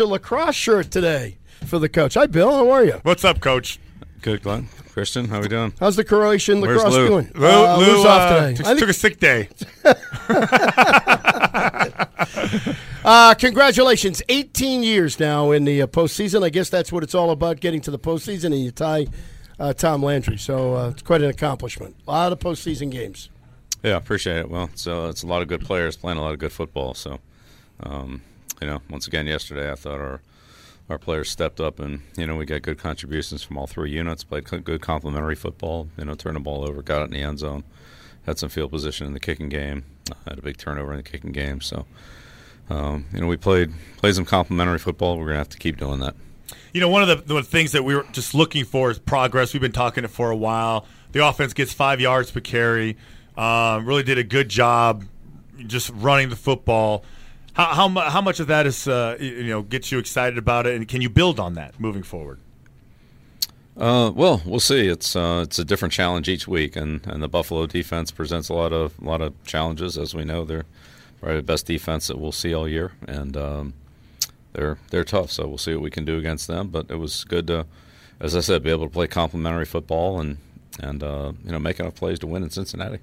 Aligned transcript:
a 0.00 0.04
lacrosse 0.04 0.56
shirt 0.56 0.90
today 0.90 1.38
for 1.66 1.78
the 1.78 1.88
coach. 1.88 2.14
Hi, 2.14 2.26
Bill. 2.26 2.50
How 2.50 2.68
are 2.70 2.84
you? 2.84 2.94
What's 3.04 3.24
up, 3.24 3.38
Coach? 3.38 3.78
Good, 4.22 4.42
Glenn. 4.42 4.66
Christian, 4.92 5.26
how 5.28 5.40
we 5.40 5.46
doing? 5.46 5.72
How's 5.78 5.94
the 5.94 6.02
Croatian 6.02 6.60
Where's 6.60 6.78
lacrosse 6.78 6.94
Lou? 6.94 7.06
doing? 7.08 7.30
Lou, 7.36 7.46
Uh, 7.46 7.76
Lou 7.78 7.86
Lou's 7.86 8.04
uh, 8.04 8.08
off 8.08 8.28
today. 8.28 8.54
Took, 8.56 8.66
I 8.66 8.68
think- 8.70 8.78
took 8.80 8.88
a 8.88 8.92
sick 8.92 9.20
day. 9.20 9.48
uh, 13.04 13.34
congratulations. 13.34 14.20
18 14.28 14.82
years 14.82 15.20
now 15.20 15.52
in 15.52 15.64
the 15.64 15.82
uh, 15.82 15.86
postseason. 15.86 16.42
I 16.42 16.48
guess 16.48 16.68
that's 16.70 16.90
what 16.90 17.04
it's 17.04 17.14
all 17.14 17.30
about, 17.30 17.60
getting 17.60 17.80
to 17.82 17.92
the 17.92 17.98
postseason, 17.98 18.46
and 18.46 18.58
you 18.64 18.72
tie 18.72 19.06
uh, 19.60 19.74
Tom 19.74 20.02
Landry. 20.02 20.38
So 20.38 20.74
uh, 20.74 20.88
it's 20.88 21.02
quite 21.02 21.22
an 21.22 21.30
accomplishment. 21.30 21.94
A 22.08 22.10
lot 22.10 22.32
of 22.32 22.40
postseason 22.40 22.90
games. 22.90 23.30
Yeah, 23.84 23.94
appreciate 23.96 24.38
it. 24.38 24.50
Well, 24.50 24.70
it's, 24.72 24.88
uh, 24.88 25.06
it's 25.08 25.22
a 25.22 25.28
lot 25.28 25.40
of 25.42 25.46
good 25.46 25.60
players 25.60 25.96
playing 25.96 26.18
a 26.18 26.20
lot 26.20 26.32
of 26.32 26.40
good 26.40 26.52
football. 26.52 26.94
So, 26.94 27.20
um, 27.84 28.22
you 28.60 28.66
know, 28.66 28.82
once 28.90 29.06
again, 29.06 29.26
yesterday 29.26 29.70
I 29.70 29.74
thought 29.74 30.00
our 30.00 30.20
our 30.88 30.98
players 30.98 31.30
stepped 31.30 31.60
up, 31.60 31.80
and 31.80 32.02
you 32.16 32.26
know 32.26 32.36
we 32.36 32.44
got 32.44 32.62
good 32.62 32.78
contributions 32.78 33.42
from 33.42 33.56
all 33.56 33.66
three 33.66 33.90
units. 33.90 34.24
Played 34.24 34.44
good 34.64 34.80
complementary 34.80 35.34
football. 35.34 35.88
You 35.96 36.04
know, 36.04 36.14
turned 36.14 36.36
the 36.36 36.40
ball 36.40 36.66
over, 36.66 36.82
got 36.82 37.02
it 37.02 37.04
in 37.06 37.10
the 37.12 37.22
end 37.22 37.38
zone, 37.38 37.64
had 38.26 38.38
some 38.38 38.48
field 38.48 38.70
position 38.70 39.06
in 39.06 39.14
the 39.14 39.20
kicking 39.20 39.48
game, 39.48 39.84
had 40.28 40.38
a 40.38 40.42
big 40.42 40.56
turnover 40.56 40.92
in 40.92 40.98
the 40.98 41.02
kicking 41.02 41.32
game. 41.32 41.60
So, 41.60 41.86
um, 42.68 43.06
you 43.12 43.20
know, 43.20 43.26
we 43.26 43.36
played 43.36 43.72
played 43.96 44.14
some 44.14 44.24
complementary 44.24 44.78
football. 44.78 45.18
We're 45.18 45.26
gonna 45.26 45.38
have 45.38 45.48
to 45.50 45.58
keep 45.58 45.78
doing 45.78 46.00
that. 46.00 46.14
You 46.72 46.80
know, 46.80 46.88
one 46.88 47.08
of 47.08 47.26
the, 47.26 47.34
the 47.34 47.42
things 47.42 47.72
that 47.72 47.84
we 47.84 47.94
were 47.94 48.04
just 48.12 48.34
looking 48.34 48.64
for 48.64 48.90
is 48.90 48.98
progress. 48.98 49.52
We've 49.52 49.62
been 49.62 49.72
talking 49.72 50.04
it 50.04 50.10
for 50.10 50.30
a 50.30 50.36
while. 50.36 50.86
The 51.12 51.26
offense 51.26 51.54
gets 51.54 51.72
five 51.72 52.00
yards 52.00 52.30
per 52.30 52.40
carry. 52.40 52.96
Um, 53.36 53.86
really 53.86 54.02
did 54.02 54.18
a 54.18 54.24
good 54.24 54.48
job 54.48 55.04
just 55.66 55.90
running 55.90 56.28
the 56.28 56.36
football. 56.36 57.04
How 57.54 57.66
how, 57.66 57.88
how 57.88 58.20
much 58.20 58.40
of 58.40 58.48
that 58.48 58.66
is 58.66 58.86
uh, 58.86 59.16
you 59.18 59.48
know 59.48 59.62
gets 59.62 59.90
you 59.90 59.98
excited 59.98 60.38
about 60.38 60.66
it, 60.66 60.76
and 60.76 60.86
can 60.86 61.00
you 61.00 61.08
build 61.08 61.40
on 61.40 61.54
that 61.54 61.80
moving 61.80 62.02
forward? 62.02 62.38
Uh, 63.76 64.12
well, 64.14 64.40
we'll 64.46 64.60
see. 64.60 64.86
It's 64.86 65.16
uh, 65.16 65.40
it's 65.44 65.58
a 65.58 65.64
different 65.64 65.92
challenge 65.92 66.28
each 66.28 66.46
week, 66.46 66.76
and, 66.76 67.04
and 67.06 67.22
the 67.22 67.28
Buffalo 67.28 67.66
defense 67.66 68.10
presents 68.12 68.48
a 68.48 68.54
lot 68.54 68.72
of 68.72 69.00
a 69.00 69.04
lot 69.04 69.20
of 69.20 69.32
challenges. 69.44 69.98
As 69.98 70.14
we 70.14 70.24
know, 70.24 70.44
they're 70.44 70.66
probably 71.20 71.36
the 71.36 71.42
best 71.42 71.66
defense 71.66 72.06
that 72.06 72.18
we'll 72.18 72.32
see 72.32 72.54
all 72.54 72.68
year, 72.68 72.92
and 73.08 73.36
um, 73.36 73.74
they're 74.52 74.78
they're 74.90 75.04
tough. 75.04 75.32
So 75.32 75.48
we'll 75.48 75.58
see 75.58 75.74
what 75.74 75.82
we 75.82 75.90
can 75.90 76.04
do 76.04 76.18
against 76.18 76.46
them. 76.46 76.68
But 76.68 76.86
it 76.88 76.96
was 76.96 77.24
good 77.24 77.48
to, 77.48 77.66
as 78.20 78.36
I 78.36 78.40
said, 78.40 78.62
be 78.62 78.70
able 78.70 78.86
to 78.86 78.92
play 78.92 79.08
complementary 79.08 79.64
football 79.64 80.20
and 80.20 80.38
and 80.80 81.02
uh, 81.02 81.32
you 81.44 81.50
know 81.50 81.58
make 81.58 81.80
enough 81.80 81.94
plays 81.94 82.18
to 82.20 82.26
win 82.26 82.42
in 82.42 82.50
Cincinnati. 82.50 82.98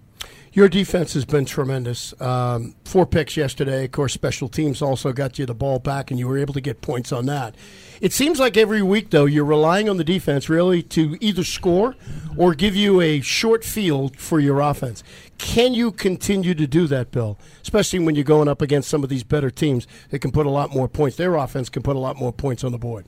Your 0.53 0.67
defense 0.67 1.13
has 1.13 1.23
been 1.23 1.45
tremendous. 1.45 2.13
Um, 2.19 2.75
four 2.83 3.05
picks 3.05 3.37
yesterday. 3.37 3.85
Of 3.85 3.91
course, 3.91 4.11
special 4.11 4.49
teams 4.49 4.81
also 4.81 5.13
got 5.13 5.39
you 5.39 5.45
the 5.45 5.53
ball 5.53 5.79
back, 5.79 6.11
and 6.11 6.19
you 6.19 6.27
were 6.27 6.37
able 6.37 6.53
to 6.53 6.59
get 6.59 6.81
points 6.81 7.13
on 7.13 7.25
that. 7.27 7.55
It 8.01 8.11
seems 8.11 8.37
like 8.37 8.57
every 8.57 8.81
week, 8.81 9.11
though, 9.11 9.23
you're 9.23 9.45
relying 9.45 9.87
on 9.87 9.95
the 9.95 10.03
defense 10.03 10.49
really 10.49 10.83
to 10.83 11.17
either 11.21 11.45
score 11.45 11.95
or 12.35 12.53
give 12.53 12.75
you 12.75 12.99
a 12.99 13.21
short 13.21 13.63
field 13.63 14.17
for 14.17 14.41
your 14.41 14.59
offense. 14.59 15.05
Can 15.37 15.73
you 15.73 15.89
continue 15.89 16.53
to 16.53 16.67
do 16.67 16.85
that, 16.87 17.11
Bill? 17.11 17.37
Especially 17.61 17.99
when 17.99 18.15
you're 18.15 18.25
going 18.25 18.49
up 18.49 18.61
against 18.61 18.89
some 18.89 19.03
of 19.03 19.09
these 19.09 19.23
better 19.23 19.51
teams 19.51 19.87
that 20.09 20.19
can 20.19 20.31
put 20.31 20.45
a 20.45 20.49
lot 20.49 20.75
more 20.75 20.89
points. 20.89 21.15
Their 21.15 21.35
offense 21.35 21.69
can 21.69 21.81
put 21.81 21.95
a 21.95 21.99
lot 21.99 22.17
more 22.17 22.33
points 22.33 22.65
on 22.65 22.73
the 22.73 22.77
board. 22.77 23.05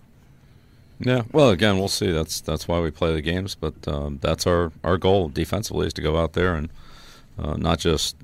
Yeah, 0.99 1.23
well, 1.33 1.49
again, 1.49 1.77
we'll 1.77 1.89
see. 1.89 2.11
That's 2.11 2.39
that's 2.39 2.69
why 2.69 2.79
we 2.79 2.89
play 2.89 3.11
the 3.13 3.21
games, 3.21 3.55
but 3.55 3.73
um, 3.87 4.19
that's 4.21 4.47
our, 4.47 4.71
our 4.85 4.97
goal 4.97 5.27
defensively 5.27 5.87
is 5.87 5.93
to 5.93 6.01
go 6.01 6.17
out 6.17 6.33
there 6.33 6.55
and 6.55 6.69
uh, 7.37 7.55
not 7.57 7.79
just 7.79 8.15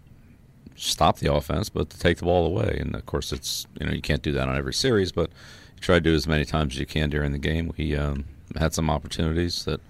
stop 0.76 1.20
the 1.20 1.34
offense, 1.34 1.70
but 1.70 1.90
to 1.90 2.00
take 2.00 2.18
the 2.18 2.26
ball 2.26 2.46
away. 2.46 2.78
And 2.80 2.96
of 2.96 3.06
course, 3.06 3.32
it's 3.32 3.68
you 3.80 3.86
know 3.86 3.92
you 3.94 4.02
can't 4.02 4.22
do 4.22 4.32
that 4.34 4.48
on 4.48 4.58
every 4.58 4.74
series, 4.74 5.12
but 5.12 5.30
you 5.76 5.82
try 5.82 5.96
to 5.96 6.02
do 6.02 6.14
it 6.14 6.16
as 6.16 6.28
many 6.28 6.46
times 6.46 6.74
as 6.74 6.80
you 6.80 6.86
can 6.86 7.10
during 7.10 7.32
the 7.32 7.40
game. 7.40 7.72
We 7.78 7.96
um, 7.96 8.26
had 8.58 8.74
some 8.74 8.90
opportunities 8.90 9.66
that 9.66 9.82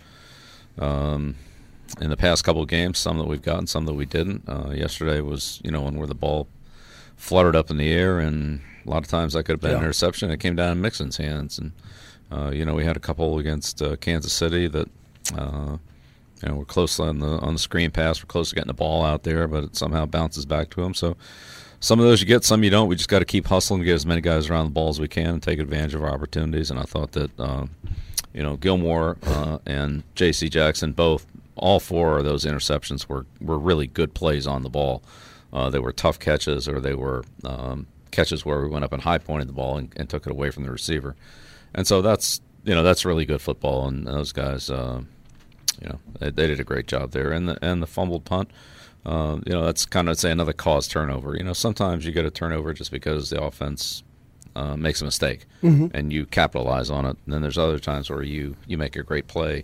um, 0.77 1.35
in 2.01 2.09
the 2.09 2.17
past 2.17 2.43
couple 2.43 2.61
of 2.61 2.67
games, 2.67 2.97
some 2.97 3.17
that 3.17 3.27
we've 3.27 3.41
gotten, 3.41 3.67
some 3.67 3.85
that 3.85 3.93
we 3.93 4.05
didn't. 4.05 4.47
Uh, 4.47 4.71
yesterday 4.71 5.21
was 5.21 5.61
you 5.63 5.71
know 5.71 5.81
when 5.81 5.95
where 5.95 6.07
the 6.07 6.15
ball 6.15 6.47
fluttered 7.15 7.55
up 7.55 7.69
in 7.69 7.77
the 7.77 7.91
air, 7.91 8.19
and 8.19 8.61
a 8.85 8.89
lot 8.89 9.03
of 9.03 9.09
times 9.09 9.33
that 9.33 9.43
could 9.43 9.53
have 9.53 9.61
been 9.61 9.71
an 9.71 9.83
interception. 9.83 10.31
It 10.31 10.39
came 10.39 10.55
down 10.55 10.71
in 10.71 10.81
Mixon's 10.81 11.17
hands, 11.17 11.59
and 11.59 11.71
uh, 12.31 12.51
you 12.51 12.65
know 12.65 12.75
we 12.75 12.85
had 12.85 12.97
a 12.97 13.01
couple 13.01 13.37
against 13.37 13.81
uh, 13.81 13.95
Kansas 13.97 14.33
City 14.33 14.67
that. 14.67 14.87
Uh, 16.43 16.47
you 16.47 16.51
know, 16.51 16.59
we're 16.59 16.65
close 16.65 16.99
on 16.99 17.19
the 17.19 17.39
on 17.39 17.53
the 17.53 17.59
screen 17.59 17.91
pass. 17.91 18.21
We're 18.21 18.27
close 18.27 18.49
to 18.49 18.55
getting 18.55 18.67
the 18.67 18.73
ball 18.73 19.03
out 19.03 19.23
there, 19.23 19.47
but 19.47 19.63
it 19.63 19.75
somehow 19.75 20.05
bounces 20.05 20.45
back 20.45 20.69
to 20.71 20.83
him. 20.83 20.93
So 20.93 21.17
some 21.79 21.99
of 21.99 22.05
those 22.05 22.21
you 22.21 22.27
get, 22.27 22.43
some 22.43 22.63
you 22.63 22.69
don't. 22.69 22.87
We 22.87 22.95
just 22.95 23.09
got 23.09 23.19
to 23.19 23.25
keep 23.25 23.47
hustling 23.47 23.83
get 23.83 23.95
as 23.95 24.05
many 24.05 24.21
guys 24.21 24.49
around 24.49 24.65
the 24.65 24.71
ball 24.71 24.89
as 24.89 24.99
we 24.99 25.07
can 25.07 25.27
and 25.27 25.43
take 25.43 25.59
advantage 25.59 25.95
of 25.95 26.03
our 26.03 26.09
opportunities. 26.09 26.69
And 26.69 26.79
I 26.79 26.83
thought 26.83 27.13
that, 27.13 27.39
um, 27.39 27.69
you 28.33 28.43
know, 28.43 28.57
Gilmore 28.57 29.17
uh, 29.23 29.59
and 29.65 30.03
J.C. 30.15 30.49
Jackson 30.49 30.91
both, 30.91 31.25
all 31.55 31.79
four 31.79 32.19
of 32.19 32.25
those 32.25 32.45
interceptions 32.45 33.07
were 33.07 33.25
were 33.41 33.57
really 33.57 33.87
good 33.87 34.13
plays 34.13 34.47
on 34.47 34.63
the 34.63 34.69
ball. 34.69 35.03
Uh, 35.51 35.69
they 35.69 35.79
were 35.79 35.91
tough 35.91 36.19
catches, 36.19 36.67
or 36.67 36.79
they 36.79 36.93
were 36.93 37.23
um, 37.43 37.87
catches 38.11 38.45
where 38.45 38.61
we 38.61 38.67
went 38.67 38.85
up 38.85 38.93
and 38.93 39.01
high 39.01 39.17
pointed 39.17 39.47
the 39.47 39.53
ball 39.53 39.77
and, 39.77 39.91
and 39.97 40.09
took 40.09 40.25
it 40.25 40.31
away 40.31 40.51
from 40.51 40.63
the 40.63 40.71
receiver. 40.71 41.15
And 41.73 41.87
so 41.87 42.01
that's 42.01 42.41
you 42.65 42.75
know 42.75 42.83
that's 42.83 43.05
really 43.05 43.25
good 43.25 43.41
football, 43.41 43.87
and 43.87 44.05
those 44.05 44.31
guys. 44.31 44.69
You 45.81 45.89
know, 45.89 45.99
they, 46.19 46.29
they 46.29 46.47
did 46.47 46.59
a 46.59 46.63
great 46.63 46.87
job 46.87 47.11
there, 47.11 47.31
and 47.31 47.47
the 47.49 47.57
and 47.61 47.81
the 47.81 47.87
fumbled 47.87 48.25
punt. 48.25 48.51
Uh, 49.05 49.39
you 49.45 49.53
know, 49.53 49.65
that's 49.65 49.85
kind 49.85 50.09
of 50.09 50.19
say 50.19 50.29
another 50.29 50.53
cause 50.53 50.87
turnover. 50.87 51.35
You 51.35 51.43
know, 51.43 51.53
sometimes 51.53 52.05
you 52.05 52.11
get 52.11 52.25
a 52.25 52.31
turnover 52.31 52.73
just 52.73 52.91
because 52.91 53.29
the 53.29 53.41
offense 53.41 54.03
uh, 54.55 54.75
makes 54.75 55.01
a 55.01 55.05
mistake 55.05 55.45
and 55.93 56.11
you 56.11 56.25
capitalize 56.25 56.89
on 56.89 57.05
it. 57.05 57.15
And 57.25 57.33
then 57.33 57.41
there's 57.41 57.57
other 57.57 57.79
times 57.79 58.09
where 58.09 58.23
you 58.23 58.57
you 58.67 58.77
make 58.77 58.95
a 58.97 59.03
great 59.03 59.27
play, 59.27 59.63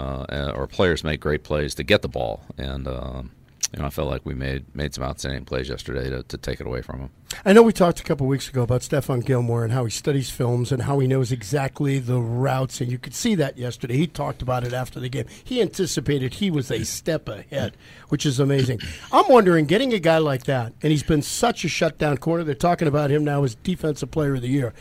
uh, 0.00 0.52
or 0.54 0.66
players 0.66 1.04
make 1.04 1.20
great 1.20 1.44
plays 1.44 1.74
to 1.74 1.82
get 1.82 2.00
the 2.02 2.08
ball. 2.08 2.44
And 2.56 2.88
um, 2.88 3.30
you 3.72 3.80
know, 3.80 3.86
I 3.86 3.90
felt 3.90 4.10
like 4.10 4.26
we 4.26 4.34
made 4.34 4.74
made 4.74 4.92
some 4.92 5.02
outstanding 5.04 5.44
plays 5.46 5.68
yesterday 5.68 6.10
to, 6.10 6.22
to 6.24 6.36
take 6.36 6.60
it 6.60 6.66
away 6.66 6.82
from 6.82 7.00
him. 7.00 7.10
I 7.44 7.54
know 7.54 7.62
we 7.62 7.72
talked 7.72 8.00
a 8.00 8.02
couple 8.02 8.26
weeks 8.26 8.48
ago 8.48 8.62
about 8.62 8.82
Stephon 8.82 9.24
Gilmore 9.24 9.64
and 9.64 9.72
how 9.72 9.84
he 9.84 9.90
studies 9.90 10.28
films 10.28 10.70
and 10.70 10.82
how 10.82 10.98
he 10.98 11.06
knows 11.06 11.32
exactly 11.32 11.98
the 11.98 12.20
routes, 12.20 12.82
and 12.82 12.92
you 12.92 12.98
could 12.98 13.14
see 13.14 13.34
that 13.36 13.56
yesterday. 13.56 13.96
He 13.96 14.06
talked 14.06 14.42
about 14.42 14.64
it 14.64 14.74
after 14.74 15.00
the 15.00 15.08
game. 15.08 15.24
He 15.42 15.62
anticipated 15.62 16.34
he 16.34 16.50
was 16.50 16.70
a 16.70 16.84
step 16.84 17.28
ahead, 17.28 17.74
which 18.10 18.26
is 18.26 18.38
amazing. 18.38 18.80
I'm 19.10 19.24
wondering, 19.28 19.64
getting 19.64 19.94
a 19.94 19.98
guy 19.98 20.18
like 20.18 20.44
that, 20.44 20.74
and 20.82 20.90
he's 20.90 21.02
been 21.02 21.22
such 21.22 21.64
a 21.64 21.68
shutdown 21.68 22.18
corner. 22.18 22.44
They're 22.44 22.54
talking 22.54 22.88
about 22.88 23.10
him 23.10 23.24
now 23.24 23.42
as 23.44 23.54
Defensive 23.54 24.10
Player 24.10 24.34
of 24.34 24.42
the 24.42 24.48
Year. 24.48 24.74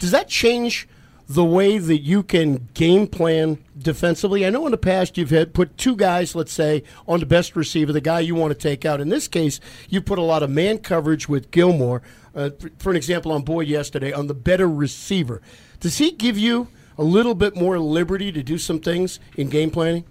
Does 0.00 0.10
that 0.10 0.28
change? 0.28 0.88
The 1.28 1.44
way 1.44 1.78
that 1.78 1.98
you 1.98 2.22
can 2.22 2.68
game 2.74 3.06
plan 3.06 3.58
defensively. 3.78 4.44
I 4.44 4.50
know 4.50 4.66
in 4.66 4.72
the 4.72 4.78
past 4.78 5.16
you've 5.16 5.30
had 5.30 5.54
put 5.54 5.76
two 5.78 5.96
guys, 5.96 6.34
let's 6.34 6.52
say, 6.52 6.82
on 7.06 7.20
the 7.20 7.26
best 7.26 7.56
receiver, 7.56 7.92
the 7.92 8.00
guy 8.00 8.20
you 8.20 8.34
want 8.34 8.52
to 8.52 8.58
take 8.58 8.84
out. 8.84 9.00
In 9.00 9.08
this 9.08 9.28
case, 9.28 9.60
you 9.88 10.00
put 10.00 10.18
a 10.18 10.22
lot 10.22 10.42
of 10.42 10.50
man 10.50 10.78
coverage 10.78 11.28
with 11.28 11.50
Gilmore. 11.50 12.02
Uh, 12.34 12.50
for, 12.78 12.90
an 12.90 12.96
example, 12.96 13.30
on 13.32 13.42
Boyd 13.42 13.68
yesterday, 13.68 14.12
on 14.12 14.26
the 14.26 14.34
better 14.34 14.68
receiver. 14.68 15.42
Does 15.80 15.98
he 15.98 16.12
give 16.12 16.38
you 16.38 16.68
a 16.96 17.04
little 17.04 17.34
bit 17.34 17.56
more 17.56 17.78
liberty 17.78 18.32
to 18.32 18.42
do 18.42 18.58
some 18.58 18.80
things 18.80 19.20
in 19.36 19.48
game 19.48 19.70
planning? 19.70 20.04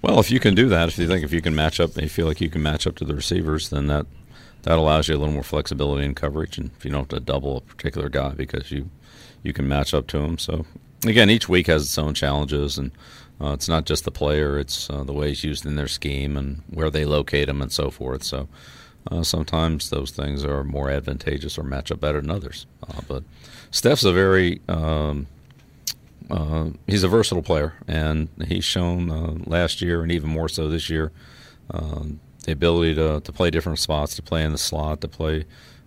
Well, 0.00 0.18
if 0.18 0.30
you 0.30 0.40
can 0.40 0.54
do 0.54 0.68
that, 0.68 0.88
if 0.88 0.98
you 0.98 1.06
think 1.06 1.22
if 1.22 1.32
you 1.32 1.40
can 1.40 1.54
match 1.54 1.78
up, 1.78 1.96
you 2.00 2.08
feel 2.08 2.26
like 2.26 2.40
you 2.40 2.50
can 2.50 2.62
match 2.62 2.86
up 2.86 2.96
to 2.96 3.04
the 3.04 3.14
receivers, 3.14 3.70
then 3.70 3.86
that 3.86 4.06
that 4.62 4.78
allows 4.78 5.08
you 5.08 5.16
a 5.16 5.18
little 5.18 5.34
more 5.34 5.42
flexibility 5.42 6.04
in 6.04 6.14
coverage, 6.14 6.58
and 6.58 6.70
you 6.82 6.90
don't 6.90 7.00
have 7.00 7.08
to 7.08 7.20
double 7.20 7.58
a 7.58 7.60
particular 7.60 8.08
guy 8.08 8.30
because 8.30 8.70
you 8.70 8.90
you 9.42 9.52
can 9.52 9.68
match 9.68 9.92
up 9.92 10.06
to 10.08 10.18
him. 10.18 10.38
So 10.38 10.66
again, 11.04 11.30
each 11.30 11.48
week 11.48 11.66
has 11.66 11.82
its 11.82 11.98
own 11.98 12.14
challenges, 12.14 12.78
and 12.78 12.92
uh, 13.40 13.52
it's 13.52 13.68
not 13.68 13.86
just 13.86 14.04
the 14.04 14.10
player; 14.10 14.58
it's 14.58 14.88
uh, 14.88 15.04
the 15.04 15.12
way 15.12 15.28
he's 15.28 15.44
used 15.44 15.66
in 15.66 15.76
their 15.76 15.88
scheme 15.88 16.36
and 16.36 16.62
where 16.70 16.90
they 16.90 17.04
locate 17.04 17.48
him 17.48 17.60
and 17.60 17.72
so 17.72 17.90
forth. 17.90 18.22
So 18.22 18.48
uh, 19.10 19.22
sometimes 19.22 19.90
those 19.90 20.12
things 20.12 20.44
are 20.44 20.62
more 20.62 20.90
advantageous 20.90 21.58
or 21.58 21.64
match 21.64 21.90
up 21.90 22.00
better 22.00 22.20
than 22.20 22.30
others. 22.30 22.66
Uh, 22.88 23.00
but 23.08 23.24
Steph's 23.70 24.04
a 24.04 24.12
very 24.12 24.60
um, 24.68 25.26
uh, 26.30 26.70
he's 26.86 27.02
a 27.02 27.08
versatile 27.08 27.42
player, 27.42 27.74
and 27.88 28.28
he's 28.46 28.64
shown 28.64 29.10
uh, 29.10 29.34
last 29.44 29.82
year 29.82 30.02
and 30.02 30.12
even 30.12 30.30
more 30.30 30.48
so 30.48 30.68
this 30.68 30.88
year 30.88 31.10
um, 31.70 32.20
the 32.44 32.52
ability 32.52 32.94
to, 32.96 33.20
to 33.20 33.32
play 33.32 33.50
different 33.50 33.78
spots, 33.78 34.16
to 34.16 34.22
play 34.22 34.44
in 34.44 34.52
the 34.52 34.58
slot, 34.58 35.00
to 35.00 35.08
play 35.08 35.44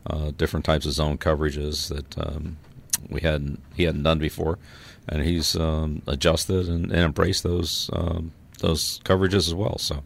uh, 0.08 0.32
different 0.32 0.66
types 0.66 0.86
of 0.86 0.94
zone 0.94 1.18
coverages 1.18 1.90
that 1.90 2.18
um, 2.18 2.58
we 3.10 3.22
hadn't 3.22 3.62
he 3.76 3.84
hadn't 3.84 4.04
done 4.04 4.20
before, 4.20 4.58
and 5.08 5.24
he's 5.24 5.56
um, 5.56 6.02
adjusted 6.08 6.68
and, 6.68 6.92
and 6.92 7.02
embraced 7.02 7.44
those 7.44 7.90
um, 7.94 8.32
those 8.60 9.00
coverages 9.00 9.48
as 9.48 9.56
well. 9.56 9.78
So 9.78 10.04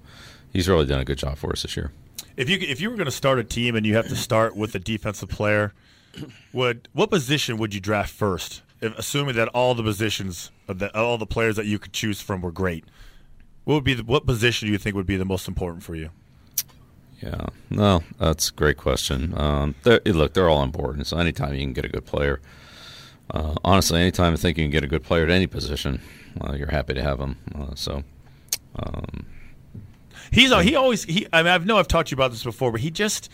he's 0.51 0.67
really 0.67 0.85
done 0.85 1.01
a 1.01 1.05
good 1.05 1.17
job 1.17 1.37
for 1.37 1.51
us 1.51 1.63
this 1.63 1.77
year. 1.77 1.91
If 2.37 2.49
you 2.49 2.57
if 2.59 2.81
you 2.81 2.89
were 2.89 2.95
going 2.95 3.05
to 3.05 3.11
start 3.11 3.39
a 3.39 3.43
team 3.43 3.75
and 3.75 3.85
you 3.85 3.95
have 3.95 4.07
to 4.07 4.15
start 4.15 4.55
with 4.55 4.73
a 4.75 4.79
defensive 4.79 5.29
player, 5.29 5.73
would 6.53 6.87
what 6.93 7.09
position 7.09 7.57
would 7.57 7.73
you 7.73 7.79
draft 7.79 8.11
first? 8.11 8.61
If, 8.81 8.97
assuming 8.97 9.35
that 9.35 9.49
all 9.49 9.75
the 9.75 9.83
positions 9.83 10.51
of 10.69 10.79
the, 10.79 10.97
all 10.97 11.17
the 11.17 11.25
players 11.25 11.57
that 11.57 11.65
you 11.65 11.79
could 11.79 11.91
choose 11.91 12.21
from 12.21 12.41
were 12.41 12.51
great, 12.51 12.85
what 13.65 13.75
would 13.75 13.83
be 13.83 13.93
the, 13.93 14.03
what 14.03 14.25
position 14.25 14.67
do 14.67 14.71
you 14.71 14.77
think 14.77 14.95
would 14.95 15.05
be 15.05 15.17
the 15.17 15.25
most 15.25 15.49
important 15.49 15.83
for 15.83 15.95
you? 15.95 16.11
Yeah, 17.21 17.47
no, 17.69 18.03
that's 18.17 18.49
a 18.49 18.53
great 18.53 18.77
question. 18.77 19.33
Um, 19.37 19.75
they're- 19.83 20.01
look, 20.05 20.33
they're 20.33 20.49
all 20.49 20.63
important. 20.63 21.07
So 21.07 21.17
anytime 21.17 21.53
you 21.53 21.61
can 21.61 21.73
get 21.73 21.83
a 21.85 21.89
good 21.89 22.05
player, 22.05 22.39
uh, 23.31 23.55
honestly, 23.63 23.99
anytime 23.99 24.33
I 24.33 24.37
think 24.37 24.57
you 24.57 24.63
can 24.63 24.71
get 24.71 24.83
a 24.83 24.87
good 24.87 25.03
player 25.03 25.23
at 25.23 25.29
any 25.29 25.45
position, 25.47 26.01
uh, 26.41 26.53
you're 26.53 26.71
happy 26.71 26.93
to 26.93 27.03
have 27.03 27.17
them. 27.19 27.37
Uh, 27.53 27.75
so, 27.75 28.03
um, 28.77 29.25
He's 30.31 30.53
he 30.61 30.75
always 30.75 31.03
he. 31.05 31.25
I 31.33 31.41
mean, 31.41 31.51
I 31.51 31.57
know 31.57 31.77
I've 31.77 31.87
talked 31.87 32.09
to 32.09 32.11
you 32.11 32.15
about 32.17 32.31
this 32.31 32.43
before, 32.43 32.71
but 32.71 32.81
he 32.81 32.91
just 32.91 33.29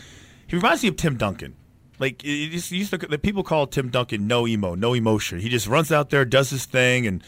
he 0.48 0.56
reminds 0.56 0.82
me 0.82 0.90
of 0.90 0.96
Tim 0.96 1.18
Duncan. 1.18 1.56
Like 2.00 2.24
it 2.24 2.52
just 2.52 2.72
used 2.72 2.92
to, 2.92 2.98
the 2.98 3.18
people 3.18 3.44
call 3.44 3.68
Tim 3.68 3.90
Duncan 3.90 4.28
no 4.28 4.48
emo, 4.48 4.76
no 4.76 4.94
emotion. 4.94 5.40
He 5.40 5.50
just 5.50 5.68
runs 5.68 5.92
out 5.92 6.10
there, 6.10 6.24
does 6.24 6.50
his 6.52 6.66
thing, 6.66 7.06
and 7.06 7.22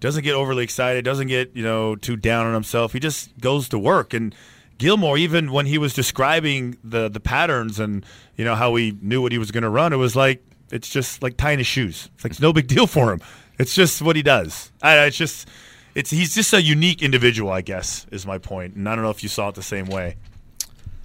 doesn't 0.00 0.24
get 0.24 0.34
overly 0.34 0.64
excited, 0.64 1.04
doesn't 1.04 1.28
get 1.28 1.54
you 1.54 1.62
know 1.62 1.94
too 1.94 2.16
down 2.16 2.46
on 2.46 2.54
himself. 2.54 2.92
He 2.92 3.00
just 3.00 3.38
goes 3.38 3.68
to 3.68 3.78
work. 3.78 4.12
And 4.12 4.34
Gilmore, 4.82 5.16
even 5.16 5.52
when 5.52 5.66
he 5.66 5.78
was 5.78 5.94
describing 5.94 6.76
the 6.82 7.08
the 7.08 7.20
patterns 7.20 7.78
and 7.78 8.04
you 8.36 8.44
know 8.44 8.56
how 8.56 8.74
he 8.74 8.98
knew 9.00 9.22
what 9.22 9.30
he 9.30 9.38
was 9.38 9.52
going 9.52 9.62
to 9.62 9.70
run, 9.70 9.92
it 9.92 9.96
was 9.96 10.16
like 10.16 10.44
it's 10.72 10.88
just 10.88 11.22
like 11.22 11.36
tying 11.36 11.58
his 11.58 11.68
shoes. 11.68 12.10
It's 12.16 12.24
like 12.24 12.32
it's 12.32 12.40
no 12.40 12.52
big 12.52 12.66
deal 12.66 12.88
for 12.88 13.12
him. 13.12 13.20
It's 13.60 13.76
just 13.76 14.02
what 14.02 14.16
he 14.16 14.22
does. 14.22 14.72
I, 14.82 15.04
it's 15.04 15.16
just 15.16 15.48
it's 15.94 16.10
he's 16.10 16.34
just 16.34 16.52
a 16.52 16.60
unique 16.60 17.00
individual, 17.00 17.52
I 17.52 17.60
guess, 17.60 18.06
is 18.10 18.26
my 18.26 18.38
point. 18.38 18.74
And 18.74 18.88
I 18.88 18.96
don't 18.96 19.04
know 19.04 19.10
if 19.10 19.22
you 19.22 19.28
saw 19.28 19.50
it 19.50 19.54
the 19.54 19.62
same 19.62 19.86
way. 19.86 20.16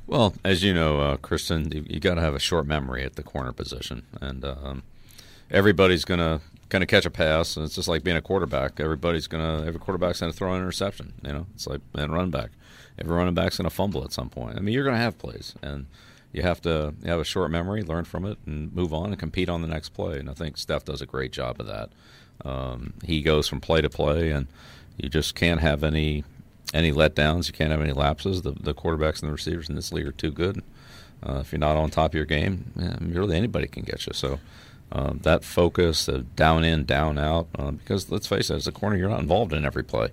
Well, 0.08 0.34
as 0.44 0.64
you 0.64 0.74
know, 0.74 1.00
uh, 1.00 1.18
Christian, 1.18 1.72
you, 1.72 1.86
you 1.88 2.00
got 2.00 2.16
to 2.16 2.22
have 2.22 2.34
a 2.34 2.40
short 2.40 2.66
memory 2.66 3.04
at 3.04 3.16
the 3.16 3.22
corner 3.24 3.52
position, 3.52 4.08
and 4.20 4.44
um, 4.44 4.82
everybody's 5.52 6.04
gonna 6.04 6.42
gonna 6.70 6.88
catch 6.88 7.06
a 7.06 7.12
pass. 7.12 7.56
And 7.56 7.64
it's 7.64 7.76
just 7.76 7.88
like 7.88 8.04
being 8.04 8.18
a 8.18 8.22
quarterback. 8.22 8.80
Everybody's 8.80 9.28
gonna 9.28 9.66
every 9.68 9.80
quarterback's 9.80 10.20
gonna 10.20 10.34
throw 10.34 10.54
an 10.54 10.62
interception. 10.62 11.14
You 11.24 11.34
know, 11.34 11.46
it's 11.54 11.68
like 11.68 11.82
and 11.94 12.12
run 12.12 12.32
back. 12.32 12.50
Every 13.00 13.16
running 13.16 13.34
back's 13.34 13.58
gonna 13.58 13.70
fumble 13.70 14.04
at 14.04 14.12
some 14.12 14.30
point. 14.30 14.58
I 14.58 14.62
mean, 14.62 14.74
you're 14.74 14.84
gonna 14.84 14.98
have 14.98 15.18
plays, 15.18 15.54
and 15.62 15.86
you 16.32 16.42
have 16.42 16.62
to 16.62 16.94
you 17.04 17.10
have 17.10 17.20
a 17.20 17.26
short 17.26 17.52
memory, 17.52 17.84
learn 17.84 18.06
from 18.06 18.26
it, 18.26 18.38
and 18.46 18.74
move 18.74 18.94
on 18.94 19.08
and 19.08 19.20
compete 19.20 19.50
on 19.50 19.62
the 19.62 19.68
next 19.68 19.90
play. 19.90 20.20
And 20.20 20.30
I 20.30 20.34
think 20.34 20.58
Steph 20.58 20.86
does 20.86 21.02
a 21.02 21.06
great 21.06 21.32
job 21.32 21.60
of 21.60 21.68
that. 21.68 21.90
Um, 22.46 22.94
he 23.04 23.22
goes 23.22 23.48
from 23.48 23.62
play 23.62 23.82
to 23.82 23.90
play, 23.90 24.32
and 24.32 24.48
you 24.98 25.10
just 25.10 25.36
can't 25.36 25.62
have 25.62 25.84
any 25.84 26.24
any 26.74 26.92
letdowns. 26.92 27.48
You 27.48 27.54
can't 27.54 27.72
have 27.72 27.82
any 27.82 27.94
lapses. 27.94 28.42
The, 28.42 28.52
the 28.52 28.74
quarterbacks 28.74 29.22
and 29.22 29.30
the 29.30 29.34
receivers 29.34 29.70
in 29.70 29.76
this 29.76 29.92
league 29.92 30.08
are 30.08 30.12
too 30.12 30.32
good. 30.32 30.64
Uh, 31.26 31.40
if 31.40 31.52
you're 31.52 31.60
not 31.60 31.78
on 31.78 31.90
top 31.90 32.12
of 32.12 32.16
your 32.16 32.26
game, 32.26 32.72
yeah, 32.76 32.98
really 33.02 33.36
anybody 33.36 33.68
can 33.68 33.84
get 33.84 34.06
you. 34.06 34.14
So 34.14 34.40
um, 34.92 35.20
that 35.24 35.44
focus, 35.44 36.06
the 36.06 36.20
down 36.20 36.64
in, 36.64 36.86
down 36.86 37.18
out, 37.18 37.48
uh, 37.58 37.72
because 37.72 38.12
let's 38.12 38.28
face 38.28 38.50
it, 38.50 38.56
as 38.56 38.68
a 38.68 38.72
corner, 38.72 38.96
you're 38.96 39.10
not 39.10 39.20
involved 39.20 39.54
in 39.54 39.66
every 39.66 39.84
play, 39.84 40.10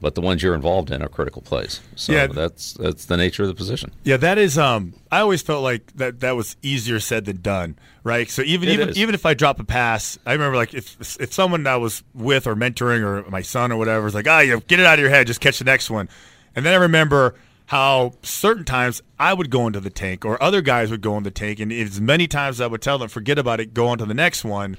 but 0.00 0.14
the 0.14 0.20
ones 0.20 0.42
you're 0.42 0.54
involved 0.54 0.90
in 0.90 1.02
are 1.02 1.08
critical 1.08 1.42
plays. 1.42 1.80
So 1.96 2.12
Yeah. 2.12 2.26
that's 2.28 2.72
that's 2.74 3.04
the 3.04 3.16
nature 3.16 3.42
of 3.42 3.48
the 3.48 3.54
position. 3.54 3.92
Yeah, 4.04 4.16
that 4.18 4.38
is. 4.38 4.56
Um, 4.58 4.94
I 5.10 5.20
always 5.20 5.42
felt 5.42 5.62
like 5.62 5.92
that 5.96 6.20
that 6.20 6.36
was 6.36 6.56
easier 6.62 7.00
said 7.00 7.24
than 7.26 7.40
done, 7.42 7.76
right? 8.04 8.28
So 8.30 8.42
even 8.42 8.68
It 8.68 8.72
even 8.72 8.88
is. 8.90 8.96
even 8.98 9.14
if 9.14 9.26
I 9.26 9.34
drop 9.34 9.60
a 9.60 9.64
pass, 9.64 10.18
I 10.24 10.32
remember 10.32 10.56
like 10.56 10.74
if 10.74 10.96
if 11.20 11.32
someone 11.32 11.66
I 11.66 11.76
was 11.76 12.02
with 12.14 12.46
or 12.46 12.54
mentoring 12.56 13.02
or 13.02 13.28
my 13.30 13.42
son 13.42 13.72
or 13.72 13.76
whatever 13.76 14.06
is 14.06 14.14
like, 14.14 14.28
ah, 14.28 14.40
you 14.40 14.60
get 14.66 14.80
it 14.80 14.86
out 14.86 14.94
of 14.94 15.00
your 15.00 15.10
head, 15.10 15.26
just 15.26 15.40
catch 15.40 15.58
the 15.58 15.64
next 15.64 15.90
one, 15.90 16.08
and 16.56 16.64
then 16.64 16.72
I 16.72 16.76
remember 16.76 17.34
how 17.66 18.12
certain 18.22 18.64
times 18.64 19.00
I 19.18 19.32
would 19.32 19.48
go 19.48 19.68
into 19.68 19.78
the 19.78 19.90
tank 19.90 20.24
or 20.24 20.42
other 20.42 20.60
guys 20.60 20.90
would 20.90 21.02
go 21.02 21.16
in 21.16 21.22
the 21.22 21.30
tank, 21.30 21.60
and 21.60 21.70
as 21.72 22.00
many 22.00 22.26
times 22.26 22.60
I 22.60 22.66
would 22.66 22.82
tell 22.82 22.98
them, 22.98 23.08
forget 23.08 23.38
about 23.38 23.60
it, 23.60 23.72
go 23.74 23.86
on 23.86 23.98
to 23.98 24.06
the 24.06 24.14
next 24.14 24.44
one. 24.44 24.76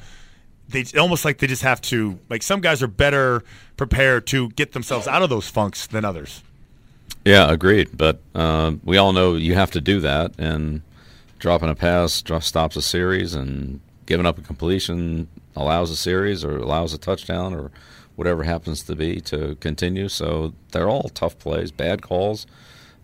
They 0.67 0.83
almost 0.99 1.25
like 1.25 1.37
they 1.39 1.47
just 1.47 1.63
have 1.63 1.81
to 1.83 2.19
like 2.29 2.43
some 2.43 2.59
guys 2.61 2.81
are 2.83 2.87
better 2.87 3.43
prepared 3.81 4.27
to 4.27 4.49
get 4.49 4.73
themselves 4.73 5.07
out 5.07 5.23
of 5.23 5.31
those 5.31 5.47
funks 5.47 5.87
than 5.87 6.05
others. 6.05 6.43
Yeah, 7.25 7.51
agreed. 7.51 7.89
But 7.97 8.21
um, 8.35 8.79
we 8.83 8.97
all 8.97 9.11
know 9.11 9.33
you 9.33 9.55
have 9.55 9.71
to 9.71 9.81
do 9.81 9.99
that, 10.01 10.33
and 10.37 10.83
dropping 11.39 11.67
a 11.67 11.73
pass 11.73 12.21
dro- 12.21 12.41
stops 12.41 12.75
a 12.75 12.83
series, 12.83 13.33
and 13.33 13.79
giving 14.05 14.27
up 14.27 14.37
a 14.37 14.41
completion 14.43 15.27
allows 15.55 15.89
a 15.89 15.95
series 15.95 16.45
or 16.45 16.57
allows 16.57 16.93
a 16.93 16.99
touchdown 16.99 17.55
or 17.55 17.71
whatever 18.15 18.43
happens 18.43 18.83
to 18.83 18.95
be 18.95 19.19
to 19.21 19.55
continue. 19.55 20.09
So 20.09 20.53
they're 20.73 20.87
all 20.87 21.09
tough 21.09 21.39
plays. 21.39 21.71
Bad 21.71 22.03
calls 22.03 22.45